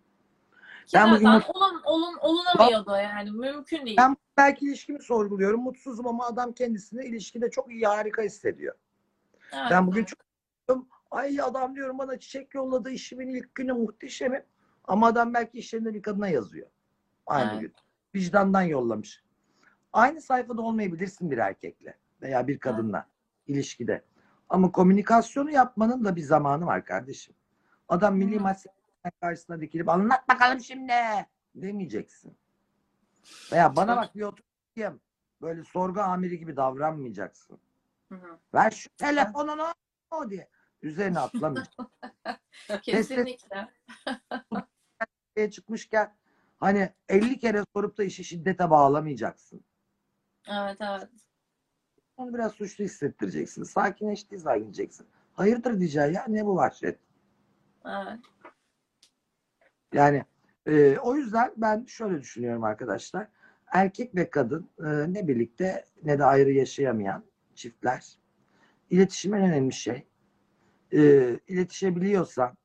[0.87, 3.97] Ki Ben bugün zaten olun, olun, olunamıyor da yani mümkün değil.
[3.97, 5.61] Ben belki ilişkimi sorguluyorum.
[5.61, 8.75] Mutsuzum ama adam kendisini ilişkide çok iyi, harika hissediyor.
[9.53, 9.65] Evet.
[9.71, 10.19] Ben bugün çok
[10.69, 10.89] mutluyum.
[11.11, 14.43] Ay adam diyorum bana çiçek yolladı işimin ilk günü muhteşemim.
[14.91, 16.67] Ama adam belki işlerinde bir kadına yazıyor.
[17.27, 17.61] Aynı Evet.
[17.61, 17.73] gün.
[18.15, 19.23] Vicdandan yollamış.
[19.93, 23.07] Aynı sayfada olmayabilirsin bir erkekle veya bir kadınla
[23.47, 24.03] ilişkide.
[24.49, 27.35] Ama komünikasyonu yapmanın da bir zamanı var kardeşim.
[27.89, 30.93] Adam milli maç seyrederken karşısına dikilip anlat bakalım şimdi
[31.55, 32.37] demeyeceksin.
[33.51, 35.01] Veya bana bak bir oturayım.
[35.41, 37.59] Böyle sorgu amiri gibi davranmayacaksın.
[38.09, 38.37] Hı hı.
[38.53, 39.67] Ver şu telefonunu
[40.11, 40.49] o diye.
[40.81, 41.87] Üzerine atlamayacaksın.
[42.81, 43.67] Kesinlikle.
[45.41, 46.13] Ortaya çıkmışken
[46.59, 49.61] hani 50 kere sorup da işi şiddete bağlamayacaksın.
[50.47, 51.09] Evet evet.
[52.17, 53.63] Onu biraz suçlu hissettireceksin.
[53.63, 55.07] Sakinleştiği zaman gideceksin.
[55.33, 56.99] Hayırdır diyeceksin ya ne bu vahşet.
[57.85, 58.19] Evet.
[59.93, 60.25] Yani
[60.65, 63.27] e, o yüzden ben şöyle düşünüyorum arkadaşlar.
[63.67, 67.23] Erkek ve kadın e, ne birlikte ne de ayrı yaşayamayan
[67.55, 68.17] çiftler.
[68.89, 70.07] İletişim en önemli şey.
[70.93, 70.99] E,
[71.47, 72.57] iletişebiliyorsan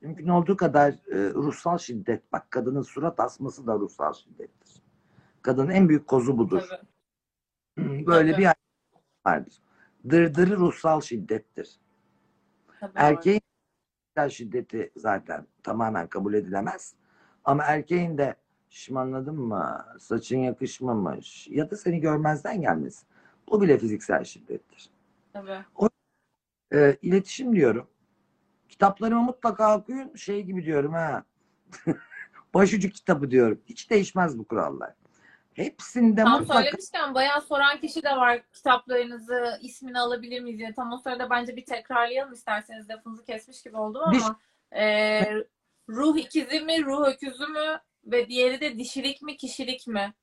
[0.00, 2.32] mümkün olduğu kadar e, ruhsal şiddet.
[2.32, 4.82] Bak kadının surat asması da ruhsal şiddettir.
[5.42, 6.62] Kadının en büyük kozu budur.
[7.76, 8.06] Tabii.
[8.06, 8.42] Böyle Tabii.
[8.42, 8.48] bir
[9.26, 9.54] vardır.
[10.08, 11.80] Dırdırı ruhsal şiddettir.
[12.80, 12.92] Tabii.
[12.94, 13.40] Erkeğin
[14.16, 16.94] fiziksel şiddeti zaten tamamen kabul edilemez.
[17.44, 18.36] Ama erkeğin de
[18.70, 23.06] şımarladın mı, saçın yakışmamış ya da seni görmezden gelmesi.
[23.48, 24.90] Bu bile fiziksel şiddettir.
[25.32, 25.64] Tabii.
[26.72, 27.88] Ee, iletişim diyorum.
[28.68, 30.14] Kitaplarımı mutlaka okuyun.
[30.14, 31.24] Şey gibi diyorum ha.
[32.54, 33.60] Başucu kitabı diyorum.
[33.66, 34.94] Hiç değişmez bu kurallar.
[35.54, 40.74] Hepsinde Tam mutlaka söylemişken bayağı soran kişi de var kitaplarınızı ismini alabilir miyiz diye.
[40.74, 44.40] Tam o sırada bence bir tekrarlayalım isterseniz lafınızı kesmiş gibi oldum Bir- ama
[44.76, 45.22] e,
[45.88, 50.14] ruh ikizi mi, ruh öküzü mü ve diğeri de dişilik mi, kişilik mi?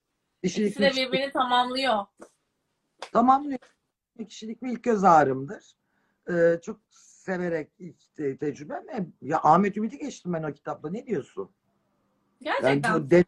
[0.44, 2.06] kişilik İkisi de birbirini tamamlıyor.
[3.12, 3.60] tamamlıyor.
[4.30, 5.76] Kişilik bir ilk göz ağrımdır.
[6.30, 6.80] Ee, çok
[7.28, 8.90] severek ilk te- tecrübem.
[8.90, 10.90] E, Ya Ahmet Ümit'i geçtim ben o kitapla.
[10.90, 11.52] Ne diyorsun?
[12.42, 13.10] Yani Gerçekten.
[13.10, 13.26] de-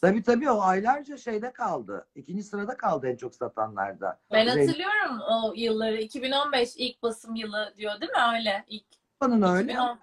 [0.00, 2.08] tabii tabii o aylarca şeyde kaldı.
[2.14, 4.20] İkinci sırada kaldı en çok satanlarda.
[4.32, 5.96] Ben hatırlıyorum o yılları.
[5.96, 8.64] 2015 ilk basım yılı diyor değil mi öyle?
[8.68, 8.86] İlk
[9.20, 9.72] Hanım'ın öyle.
[9.72, 9.86] 2010.
[9.88, 10.00] ama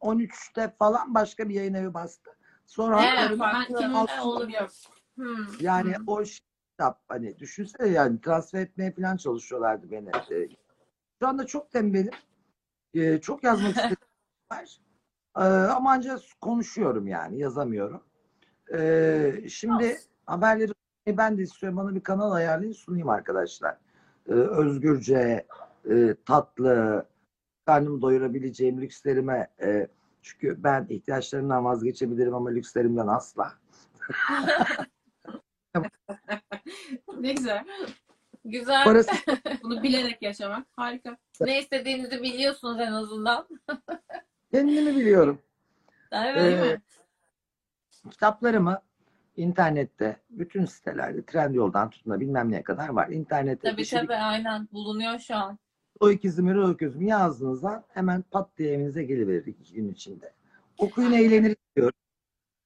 [0.00, 2.30] 13'te falan başka bir yayın evi bastı.
[2.66, 3.74] Sonra Evet, farklı.
[3.74, 4.70] Ben kimin olabiliyor.
[5.14, 5.46] Hmm.
[5.60, 6.02] yani Hı.
[6.06, 6.38] o şey-
[6.70, 10.08] kitap hani düşünsene yani transfer etmeye falan çalışıyorlardı beni.
[10.30, 10.48] Ee,
[11.22, 12.12] Şu anda çok tembelim.
[12.94, 13.96] Ee, çok yazmak istediğim
[14.52, 14.80] var.
[15.36, 18.02] Ee, ama ancak konuşuyorum yani yazamıyorum.
[18.74, 20.10] Ee, şimdi Olsun.
[20.26, 20.72] haberleri
[21.06, 21.76] ben de istiyorum.
[21.76, 23.76] Bana bir kanal ayarlayın sunayım arkadaşlar.
[24.28, 25.46] Ee, özgürce,
[25.90, 27.06] e, tatlı,
[27.66, 29.86] karnımı doyurabileceğim lükslerime e,
[30.22, 33.52] çünkü ben ihtiyaçlarımdan vazgeçebilirim ama lükslerimden asla.
[37.20, 37.64] Ne güzel.
[38.44, 38.84] Güzel.
[38.84, 39.10] Parası
[39.62, 40.66] Bunu bilerek yaşamak.
[40.76, 41.16] Harika.
[41.40, 43.48] Ne istediğinizi biliyorsunuz en azından.
[44.52, 45.38] kendimi biliyorum.
[46.12, 46.80] Evet.
[48.06, 48.82] Ee, kitaplarımı
[49.36, 53.08] internette, bütün sitelerde, Trendyol'dan tutun da bilmem neye kadar var.
[53.08, 55.58] İnternette Tabii tabii aynen bulunuyor şu an.
[56.00, 60.32] o ikizimi, o ikizimi yazdığınızda hemen pat diye evinize geliverir iki gün içinde.
[60.78, 61.98] Okuyun eğlenir diyorum.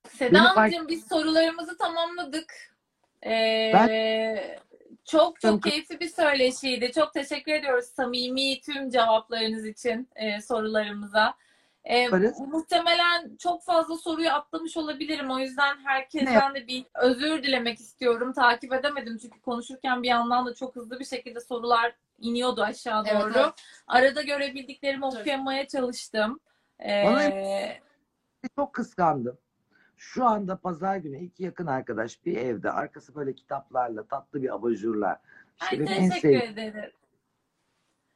[0.09, 2.55] Seda Beni fark- biz sorularımızı tamamladık.
[3.27, 4.59] Ee,
[5.07, 6.92] çok çok keyifli bir söyleşiydi.
[6.92, 11.34] Çok teşekkür ediyoruz samimi tüm cevaplarınız için e, sorularımıza.
[11.84, 12.38] Yaparız.
[12.38, 15.30] muhtemelen çok fazla soruyu atlamış olabilirim.
[15.30, 18.32] O yüzden herkesten de bir özür dilemek istiyorum.
[18.32, 23.22] Takip edemedim çünkü konuşurken bir yandan da çok hızlı bir şekilde sorular iniyordu aşağı Evet,
[23.22, 23.32] doğru.
[23.36, 23.52] evet.
[23.86, 26.40] Arada görebildiklerimi okuyamaya çalıştım.
[26.80, 27.80] Bana Ee,
[28.57, 29.38] Çok kıskandım.
[29.97, 35.20] Şu anda pazar günü iki yakın arkadaş bir evde arkası böyle kitaplarla tatlı bir abajurla
[35.62, 36.90] işte ay, teşekkür sevdiğim ederim.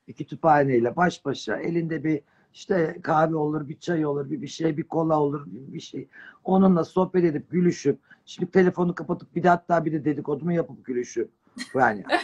[0.08, 2.22] bir kütüphaneyle baş başa elinde bir
[2.52, 6.08] işte kahve olur, bir çay olur, bir bir şey, bir kola olur, bir, bir şey.
[6.44, 11.30] Onunla sohbet edip gülüşüp şimdi telefonu kapatıp bir de hatta bir de dedikodumu yapıp gülüşüp
[11.74, 12.04] yani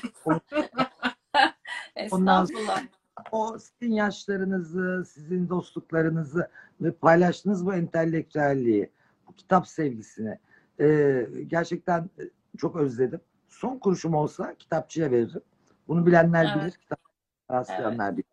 [2.10, 2.82] Ondan Estağfurullah.
[3.32, 6.50] o sizin yaşlarınızı, sizin dostluklarınızı
[6.80, 8.90] ve paylaştığınız bu entelektüelliği,
[9.28, 10.38] bu kitap sevgisini
[10.80, 12.22] e, gerçekten e,
[12.58, 13.20] çok özledim.
[13.48, 15.42] Son kuruşum olsa kitapçıya veririm.
[15.88, 16.62] Bunu bilenler Evet.
[16.62, 17.00] bilir, kitap
[17.50, 18.24] rastlayanlar bilir.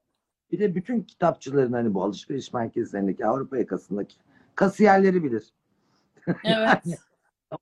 [0.51, 4.15] Bir de bütün kitapçıların hani bu alışveriş merkezlerindeki Avrupa yakasındaki
[4.55, 5.53] kasiyerleri bilir.
[6.43, 6.99] Evet.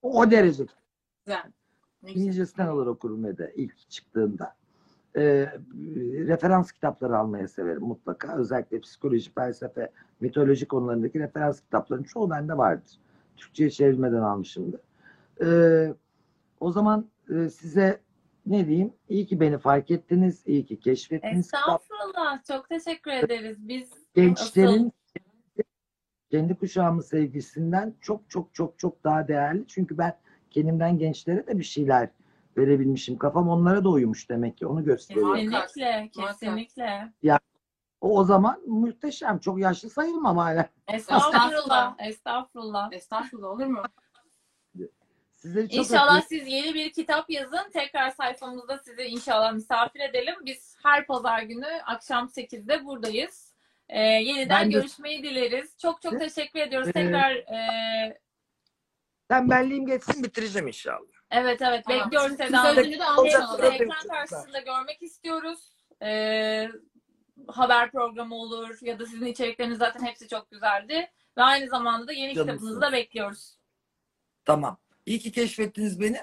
[0.02, 0.66] O, o derece.
[1.26, 1.52] Güzel.
[2.08, 4.56] İngilizcesinden alır okurum ve de ilk çıktığında.
[5.16, 5.22] Ee,
[6.28, 8.38] referans kitapları almaya severim mutlaka.
[8.38, 12.92] Özellikle psikoloji, felsefe, mitoloji konularındaki referans kitapların çoğu bende vardır.
[13.38, 14.82] Türkçe'ye çevirmeden almışımdır.
[15.44, 15.94] Ee,
[16.60, 18.02] o zaman e, size
[18.46, 18.94] ne diyeyim?
[19.10, 21.46] İyi ki beni fark ettiniz, iyi ki keşfettiniz.
[21.46, 22.44] Estağfurullah.
[22.48, 23.58] Çok teşekkür ederiz.
[23.68, 24.94] Biz gençlerin
[26.32, 29.64] kendi kuşağımın sevgisinden çok çok çok çok daha değerli.
[29.68, 30.18] Çünkü ben
[30.50, 32.10] kendimden gençlere de bir şeyler
[32.58, 33.18] verebilmişim.
[33.18, 34.68] Kafam onlara da uyumuş demek ki.
[34.68, 35.36] Onu gösteriyor.
[35.36, 37.14] kesinlikle, kesinlikle.
[38.02, 39.40] O, o zaman muhteşem.
[39.40, 40.70] Çok yaşlı sayılmam hala.
[40.88, 41.96] Estağfurullah.
[42.00, 42.94] Estağfurullah.
[42.94, 43.84] Estağfurullah olur mu?
[45.32, 46.26] Sizleri çok İnşallah öpüyorum.
[46.30, 47.70] siz yeni bir kitap yazın.
[47.74, 50.36] Tekrar sayfamızda sizi inşallah misafir edelim.
[50.46, 53.54] Biz her pazar günü akşam 8'de buradayız.
[53.90, 55.78] Ee, yeniden Ben de- görüşmeyi dileriz.
[55.78, 56.88] Çok çok teşekkür ediyoruz.
[56.88, 58.20] Ee, Tekrar e,
[59.30, 61.08] Tembelliğim geçsin bitireceğim inşallah.
[61.32, 62.02] Evet evet Tamam.
[62.06, 62.74] bekliyoruz Kız Seda.
[62.74, 63.66] sözünü de almış Sizi olalım.
[63.74, 65.60] ekran karşısında görmek istiyoruz.
[66.02, 66.68] Ee,
[67.48, 71.12] haber programı olur ya da sizin içerikleriniz zaten hepsi çok güzeldi.
[71.38, 72.54] Ve aynı zamanda da yeni Canımsın.
[72.58, 73.56] kitabınızı da bekliyoruz.
[74.46, 74.78] Tamam.
[75.06, 76.18] İyi ki keşfettiniz beni.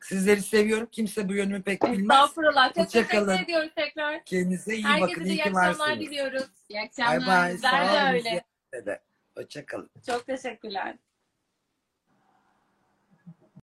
[0.00, 0.88] Sizleri seviyorum.
[0.92, 2.00] Kimse bu yönümü pek bilmez.
[2.00, 2.74] Estağfurullah.
[2.74, 4.24] Çok teşekkür ediyoruz tekrar.
[4.24, 5.24] Kendinize iyi Herkese bakın.
[5.24, 6.44] İyi iyi ki akşamlar diliyoruz.
[6.68, 7.26] İyi Bay akşamlar.
[7.26, 7.54] bay.
[7.54, 8.98] Bizler Sağ olun.
[9.36, 9.90] Hoşçakalın.
[10.06, 10.96] Çok teşekkürler.